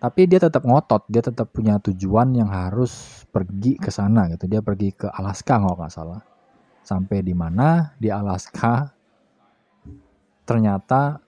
Tapi 0.00 0.28
dia 0.28 0.36
tetap 0.36 0.68
ngotot, 0.68 1.08
dia 1.08 1.24
tetap 1.24 1.48
punya 1.48 1.80
tujuan 1.80 2.36
yang 2.36 2.52
harus 2.52 3.24
pergi 3.32 3.80
ke 3.80 3.88
sana 3.88 4.28
gitu. 4.32 4.44
Dia 4.44 4.60
pergi 4.60 4.92
ke 4.92 5.08
Alaska 5.08 5.56
kalau 5.56 5.76
nggak 5.76 5.92
salah. 5.92 6.20
Sampai 6.84 7.24
di 7.24 7.32
mana 7.32 7.96
di 7.96 8.12
Alaska 8.12 8.92
ternyata 10.44 11.23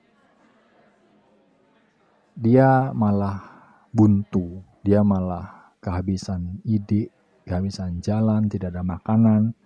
dia 2.37 2.93
malah 2.93 3.41
buntu, 3.89 4.61
dia 4.85 5.01
malah 5.01 5.73
kehabisan 5.81 6.61
ide, 6.69 7.09
kehabisan 7.49 8.05
jalan, 8.05 8.45
tidak 8.53 8.77
ada 8.77 8.85
makanan. 8.85 9.57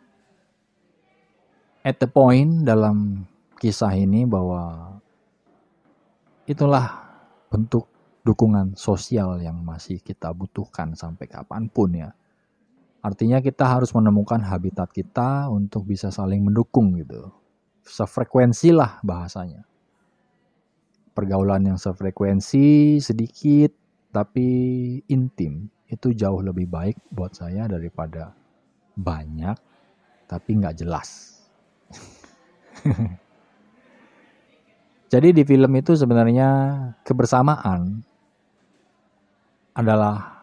At 1.82 1.98
the 1.98 2.06
point 2.06 2.62
dalam 2.62 3.26
kisah 3.58 3.90
ini 3.98 4.22
bahwa 4.22 4.94
itulah 6.46 7.10
bentuk 7.50 7.90
dukungan 8.22 8.78
sosial 8.78 9.42
yang 9.42 9.58
masih 9.66 9.98
kita 9.98 10.30
butuhkan 10.30 10.94
sampai 10.94 11.26
kapan 11.26 11.66
pun 11.66 11.90
ya. 11.90 12.14
Artinya 13.00 13.40
kita 13.40 13.64
harus 13.64 13.96
menemukan 13.96 14.44
habitat 14.44 14.92
kita 14.92 15.48
untuk 15.48 15.88
bisa 15.88 16.12
saling 16.12 16.44
mendukung 16.44 17.00
gitu. 17.00 17.32
Sefrekuensi 17.80 18.76
lah 18.76 19.00
bahasanya. 19.00 19.69
Pergaulan 21.10 21.66
yang 21.66 21.78
sefrekuensi 21.78 22.98
sedikit 23.02 23.74
tapi 24.10 24.46
intim 25.10 25.70
itu 25.90 26.14
jauh 26.14 26.42
lebih 26.42 26.70
baik 26.70 26.96
buat 27.10 27.34
saya 27.34 27.66
daripada 27.66 28.34
banyak 28.94 29.58
tapi 30.30 30.50
nggak 30.62 30.78
jelas. 30.78 31.42
Jadi 35.10 35.34
di 35.34 35.42
film 35.42 35.74
itu 35.74 35.98
sebenarnya 35.98 36.48
kebersamaan 37.02 37.98
adalah 39.74 40.38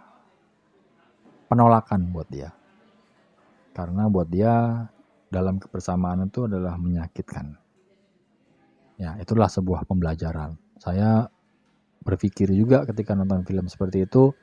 penolakan 1.47 2.11
buat 2.11 2.27
dia. 2.27 2.51
Karena 3.71 4.11
buat 4.11 4.27
dia 4.27 4.83
dalam 5.31 5.55
kebersamaan 5.55 6.27
itu 6.27 6.51
adalah 6.51 6.75
menyakitkan. 6.75 7.55
Ya, 8.97 9.13
itulah 9.21 9.49
sebuah 9.49 9.85
pembelajaran. 9.85 10.57
Saya 10.81 11.29
berpikir 12.01 12.49
juga 12.53 12.81
ketika 12.89 13.13
nonton 13.13 13.45
film 13.45 13.69
seperti 13.69 14.09
itu, 14.09 14.33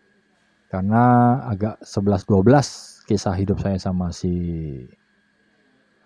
karena 0.74 1.38
agak 1.46 1.82
11-12 1.86 3.06
kisah 3.06 3.34
hidup 3.38 3.62
saya 3.62 3.78
sama 3.78 4.10
si 4.10 4.34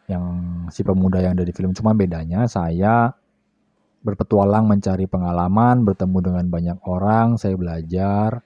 yang 0.09 0.25
si 0.73 0.85
pemuda 0.85 1.25
yang 1.25 1.37
ada 1.37 1.45
di 1.45 1.53
film 1.57 1.77
cuma 1.77 1.97
bedanya 1.97 2.49
saya 2.49 3.13
berpetualang 4.05 4.69
mencari 4.69 5.05
pengalaman 5.05 5.85
bertemu 5.85 6.19
dengan 6.21 6.45
banyak 6.49 6.79
orang 6.89 7.41
saya 7.41 7.55
belajar 7.57 8.45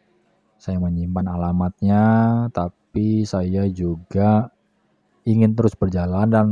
saya 0.59 0.79
menyimpan 0.79 1.27
alamatnya 1.27 2.05
tapi 2.55 3.27
saya 3.27 3.67
juga 3.71 4.51
ingin 5.27 5.55
terus 5.55 5.79
berjalan 5.79 6.31
dan 6.31 6.47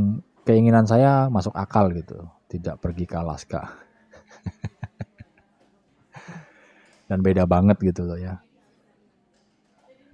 keinginan 0.47 0.87
saya 0.87 1.27
masuk 1.27 1.55
akal 1.55 1.91
gitu 1.91 2.27
tidak 2.51 2.83
pergi 2.83 3.07
ke 3.07 3.15
Alaska. 3.15 3.63
Dan 7.07 7.23
beda 7.23 7.47
banget 7.47 7.79
gitu 7.79 8.03
loh 8.03 8.19
ya. 8.19 8.43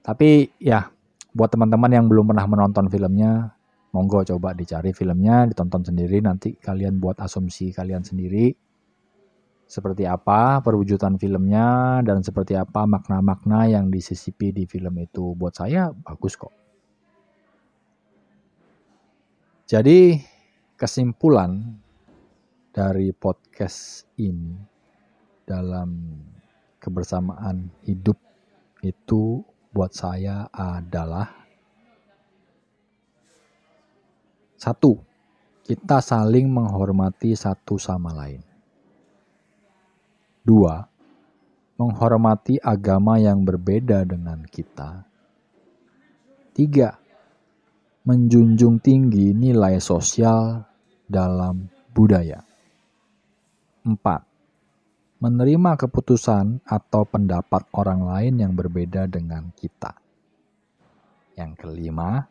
Tapi 0.06 0.54
ya 0.62 0.86
buat 1.34 1.50
teman-teman 1.50 1.90
yang 1.90 2.06
belum 2.06 2.30
pernah 2.30 2.46
menonton 2.46 2.94
filmnya, 2.94 3.58
monggo 3.90 4.22
coba 4.22 4.54
dicari 4.54 4.94
filmnya, 4.94 5.50
ditonton 5.50 5.82
sendiri. 5.82 6.22
Nanti 6.22 6.54
kalian 6.54 7.02
buat 7.02 7.18
asumsi 7.18 7.74
kalian 7.74 8.06
sendiri. 8.06 8.54
Seperti 9.68 10.08
apa 10.08 10.64
perwujudan 10.64 11.20
filmnya 11.20 12.00
dan 12.00 12.24
seperti 12.24 12.56
apa 12.56 12.88
makna-makna 12.88 13.68
yang 13.68 13.92
disisipi 13.92 14.56
di 14.56 14.64
film 14.64 14.96
itu. 15.02 15.36
Buat 15.36 15.60
saya 15.60 15.92
bagus 15.92 16.40
kok. 16.40 16.56
Jadi 19.68 20.16
kesimpulan 20.80 21.84
dari 22.78 23.10
podcast 23.10 24.06
ini 24.22 24.54
dalam 25.42 26.14
kebersamaan 26.78 27.74
hidup 27.82 28.22
itu 28.86 29.42
buat 29.74 29.98
saya 29.98 30.46
adalah 30.54 31.26
satu, 34.62 35.02
kita 35.66 36.06
saling 36.06 36.46
menghormati 36.54 37.34
satu 37.34 37.82
sama 37.82 38.14
lain. 38.14 38.46
Dua, 40.46 40.78
menghormati 41.82 42.62
agama 42.62 43.18
yang 43.18 43.42
berbeda 43.42 44.06
dengan 44.06 44.46
kita. 44.46 45.02
Tiga, 46.54 46.94
menjunjung 48.06 48.78
tinggi 48.86 49.34
nilai 49.34 49.82
sosial 49.82 50.62
dalam 51.10 51.74
budaya. 51.90 52.47
Empat, 53.88 54.20
menerima 55.24 55.80
keputusan 55.80 56.60
atau 56.68 57.08
pendapat 57.08 57.64
orang 57.72 58.04
lain 58.04 58.36
yang 58.36 58.52
berbeda 58.52 59.08
dengan 59.08 59.48
kita. 59.56 59.96
Yang 61.40 61.64
kelima, 61.64 62.28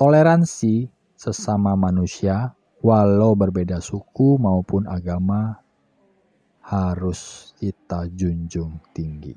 toleransi 0.00 0.88
sesama 1.12 1.76
manusia, 1.76 2.56
walau 2.80 3.36
berbeda 3.36 3.76
suku 3.84 4.40
maupun 4.40 4.88
agama, 4.88 5.60
harus 6.64 7.52
kita 7.60 8.08
junjung 8.08 8.80
tinggi. 8.96 9.36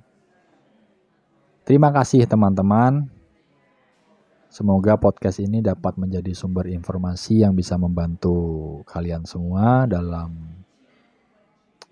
Terima 1.67 1.91
kasih, 1.91 2.23
teman-teman. 2.23 3.11
Semoga 4.47 4.95
podcast 4.95 5.43
ini 5.43 5.59
dapat 5.59 5.99
menjadi 5.99 6.31
sumber 6.31 6.71
informasi 6.71 7.43
yang 7.43 7.51
bisa 7.51 7.75
membantu 7.75 8.79
kalian 8.87 9.27
semua 9.27 9.83
dalam 9.83 10.54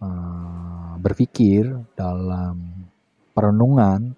uh, 0.04 1.00
berpikir, 1.00 1.72
dalam 1.96 2.88
perenungan. 3.32 4.12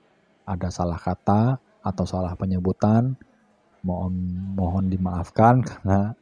Ada 0.46 0.70
salah 0.70 1.02
kata 1.02 1.58
atau 1.82 2.06
salah 2.06 2.34
penyebutan, 2.38 3.18
mohon 3.86 4.14
mohon 4.54 4.90
dimaafkan 4.90 5.62
karena 5.70 6.14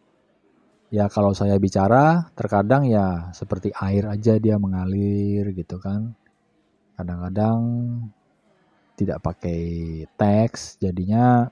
ya 0.92 1.08
kalau 1.12 1.32
saya 1.36 1.56
bicara 1.60 2.32
terkadang 2.36 2.88
ya 2.88 3.32
seperti 3.36 3.72
air 3.76 4.08
aja 4.08 4.40
dia 4.40 4.56
mengalir 4.60 5.52
gitu 5.56 5.80
kan. 5.80 6.16
Kadang-kadang 6.96 7.60
tidak 8.94 9.20
pakai 9.26 9.62
teks 10.14 10.78
jadinya 10.78 11.50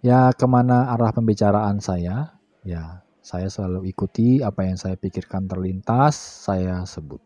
ya 0.00 0.30
ke 0.30 0.46
mana 0.46 0.94
arah 0.94 1.10
pembicaraan 1.10 1.82
saya, 1.82 2.38
ya 2.62 3.02
saya 3.28 3.52
selalu 3.52 3.92
ikuti 3.92 4.40
apa 4.40 4.64
yang 4.64 4.80
saya 4.80 4.96
pikirkan 4.96 5.44
terlintas, 5.44 6.16
saya 6.48 6.80
sebut. 6.88 7.20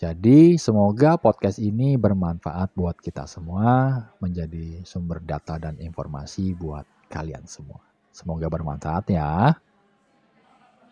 Jadi 0.00 0.56
semoga 0.56 1.20
podcast 1.20 1.60
ini 1.60 2.00
bermanfaat 2.00 2.72
buat 2.72 2.96
kita 2.96 3.28
semua, 3.28 4.00
menjadi 4.24 4.80
sumber 4.88 5.20
data 5.20 5.60
dan 5.60 5.76
informasi 5.76 6.56
buat 6.56 6.88
kalian 7.12 7.44
semua. 7.44 7.84
Semoga 8.08 8.48
bermanfaat 8.48 9.04
ya. 9.12 9.60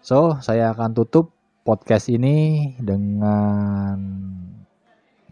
So, 0.05 0.37
saya 0.45 0.77
akan 0.77 0.93
tutup 0.93 1.33
podcast 1.65 2.13
ini 2.13 2.77
dengan 2.77 3.97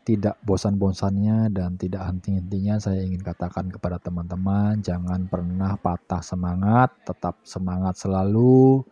tidak 0.06 0.38
bosan-bosannya 0.46 1.50
dan 1.50 1.74
tidak 1.74 2.06
henti-hentinya 2.06 2.78
saya 2.78 3.02
ingin 3.02 3.26
katakan 3.26 3.66
kepada 3.66 3.98
teman-teman 3.98 4.78
jangan 4.78 5.26
pernah 5.26 5.74
patah 5.74 6.22
semangat, 6.22 6.94
tetap 7.02 7.42
semangat 7.42 7.98
selalu 7.98 8.86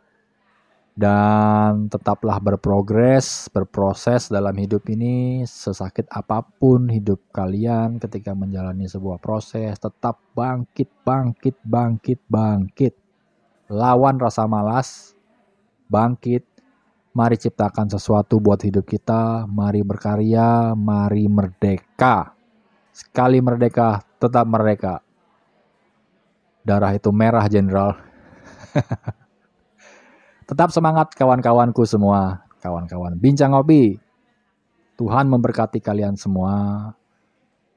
dan 0.95 1.91
tetaplah 1.91 2.39
berprogres, 2.39 3.51
berproses 3.51 4.31
dalam 4.31 4.55
hidup 4.55 4.87
ini 4.91 5.43
sesakit 5.43 6.07
apa 6.11 6.43
pun 6.43 6.87
hidup 6.87 7.19
kalian 7.35 7.99
ketika 7.99 8.31
menjalani 8.35 8.87
sebuah 8.87 9.19
proses 9.19 9.75
tetap 9.79 10.19
bangkit, 10.35 10.91
bangkit, 11.03 11.59
bangkit, 11.63 12.23
bangkit. 12.31 12.95
Lawan 13.71 14.23
rasa 14.23 14.47
malas, 14.47 15.19
bangkit, 15.91 16.47
Mari 17.15 17.39
ciptakan 17.39 17.87
sesuatu 17.95 18.43
buat 18.43 18.59
hidup 18.59 18.91
kita. 18.91 19.47
Mari 19.47 19.87
berkarya, 19.87 20.75
mari 20.75 21.31
merdeka. 21.31 22.35
Sekali 22.91 23.39
merdeka, 23.39 24.03
tetap 24.19 24.43
merdeka. 24.51 24.99
Darah 26.67 26.91
itu 26.91 27.15
merah, 27.15 27.47
Jenderal. 27.47 27.95
tetap 30.51 30.75
semangat 30.75 31.15
kawan-kawanku 31.15 31.87
semua. 31.87 32.43
Kawan-kawan 32.59 33.15
bincang 33.15 33.55
ngopi. 33.55 33.95
Tuhan 34.99 35.31
memberkati 35.31 35.79
kalian 35.79 36.19
semua. 36.19 36.91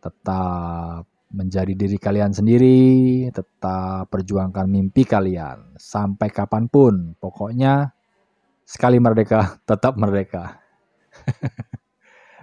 Tetap 0.02 1.06
menjadi 1.30 1.78
diri 1.78 2.02
kalian 2.02 2.34
sendiri. 2.34 3.30
Tetap 3.30 4.10
perjuangkan 4.10 4.66
mimpi 4.66 5.06
kalian. 5.06 5.78
Sampai 5.78 6.34
kapan 6.34 6.66
pun. 6.66 7.14
Pokoknya 7.22 7.97
sekali 8.68 9.00
merdeka, 9.00 9.64
tetap 9.64 9.96
merdeka. 9.96 10.60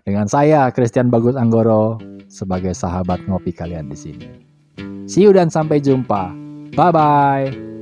Dengan 0.09 0.25
saya, 0.25 0.73
Christian 0.73 1.13
Bagus 1.13 1.37
Anggoro, 1.37 2.01
sebagai 2.33 2.73
sahabat 2.73 3.29
ngopi 3.29 3.53
kalian 3.53 3.93
di 3.93 3.97
sini. 3.97 4.29
See 5.05 5.29
you 5.29 5.37
dan 5.37 5.53
sampai 5.53 5.85
jumpa. 5.85 6.33
Bye-bye. 6.73 7.77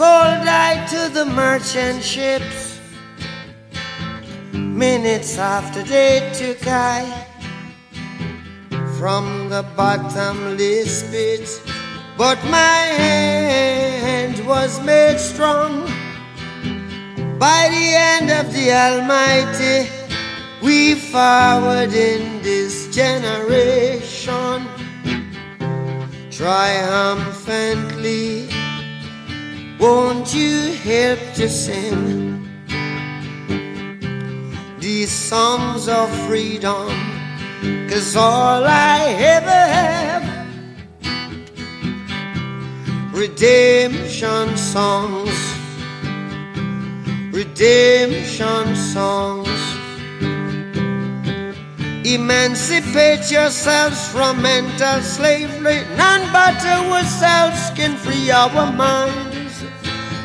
Sold 0.00 0.48
I 0.48 0.80
to 0.88 1.12
the 1.12 1.28
merchant 1.28 2.00
ships. 2.00 2.69
Minutes 4.80 5.36
after 5.36 5.82
they 5.82 6.32
took 6.32 6.66
I 6.66 7.04
from 8.98 9.50
the 9.50 9.62
bottomless 9.76 11.02
pit, 11.10 11.60
but 12.16 12.42
my 12.46 12.86
hand 13.04 14.40
was 14.46 14.82
made 14.82 15.20
strong 15.20 15.84
by 17.38 17.68
the 17.68 17.92
hand 18.00 18.30
of 18.30 18.50
the 18.54 18.72
Almighty. 18.72 19.90
We 20.62 20.94
forward 20.94 21.92
in 21.92 22.40
this 22.40 22.88
generation 22.88 24.66
triumphantly. 26.30 28.48
Won't 29.78 30.32
you 30.34 30.72
help 30.72 31.20
to 31.34 31.50
sing 31.50 32.39
these 34.80 35.10
songs 35.12 35.88
of 35.88 36.08
freedom? 36.26 36.88
Cause 37.88 38.16
all 38.16 38.64
I 38.64 39.14
ever 39.18 39.50
have, 39.50 40.24
redemption 43.12 44.56
songs, 44.56 45.36
redemption 47.32 48.74
songs. 48.76 49.48
Emancipate 52.04 53.30
yourselves 53.30 54.08
from 54.08 54.40
mental 54.42 55.00
slavery. 55.02 55.84
None 55.96 56.32
but 56.32 56.56
ourselves 56.64 57.70
can 57.76 57.94
free 57.96 58.30
our 58.30 58.72
minds. 58.72 59.62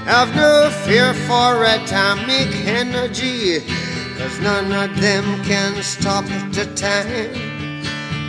Have 0.06 0.34
no 0.36 0.70
fear 0.86 1.14
for 1.28 1.64
atomic 1.66 2.50
energy, 2.66 3.60
cause 4.26 4.40
none 4.40 4.72
of 4.72 5.00
them 5.00 5.24
can 5.44 5.82
stop 5.84 6.26
the 6.52 6.66
time. 6.76 7.84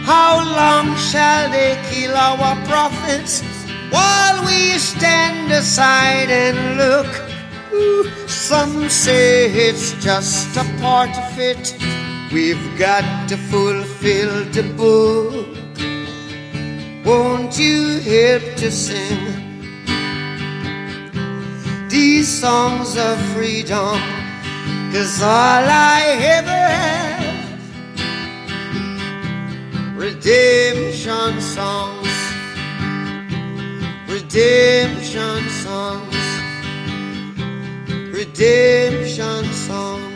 How 0.04 0.44
long 0.44 0.94
shall 0.96 1.50
they 1.50 1.80
kill 1.90 2.14
our 2.14 2.56
prophets 2.66 3.42
while 3.90 4.44
we 4.44 4.78
stand 4.78 5.50
aside 5.52 6.30
and 6.30 6.58
look? 6.76 7.10
Some 8.28 8.88
say 8.88 9.50
it's 9.68 9.92
just 10.04 10.56
a 10.56 10.64
part 10.80 11.10
of 11.16 11.38
it. 11.38 11.64
We've 12.32 12.78
got 12.78 13.28
to 13.30 13.36
fulfill 13.36 14.44
the 14.56 14.64
book. 14.76 15.48
Won't 17.06 17.58
you 17.58 18.00
help 18.00 18.44
to 18.56 18.70
sing 18.70 19.22
these 21.88 22.28
songs 22.28 22.96
of 22.96 23.18
freedom? 23.32 24.15
Cause 24.92 25.22
all 25.22 25.28
I 25.28 26.02
ever 26.36 26.62
have, 26.80 27.58
redemption 29.96 31.40
songs, 31.40 32.14
redemption 34.08 35.48
songs, 35.64 36.16
redemption 38.12 39.44
songs. 39.52 40.15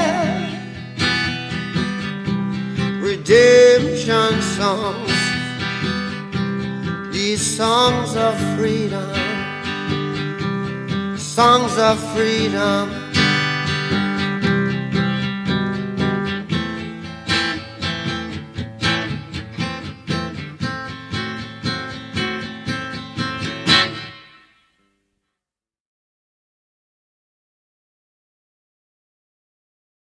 redemption 3.21 4.41
songs. 4.41 5.13
These 7.13 7.57
songs 7.57 8.15
of 8.15 8.35
freedom, 8.57 9.13
songs 11.17 11.77
of 11.77 11.99
freedom. 12.13 13.00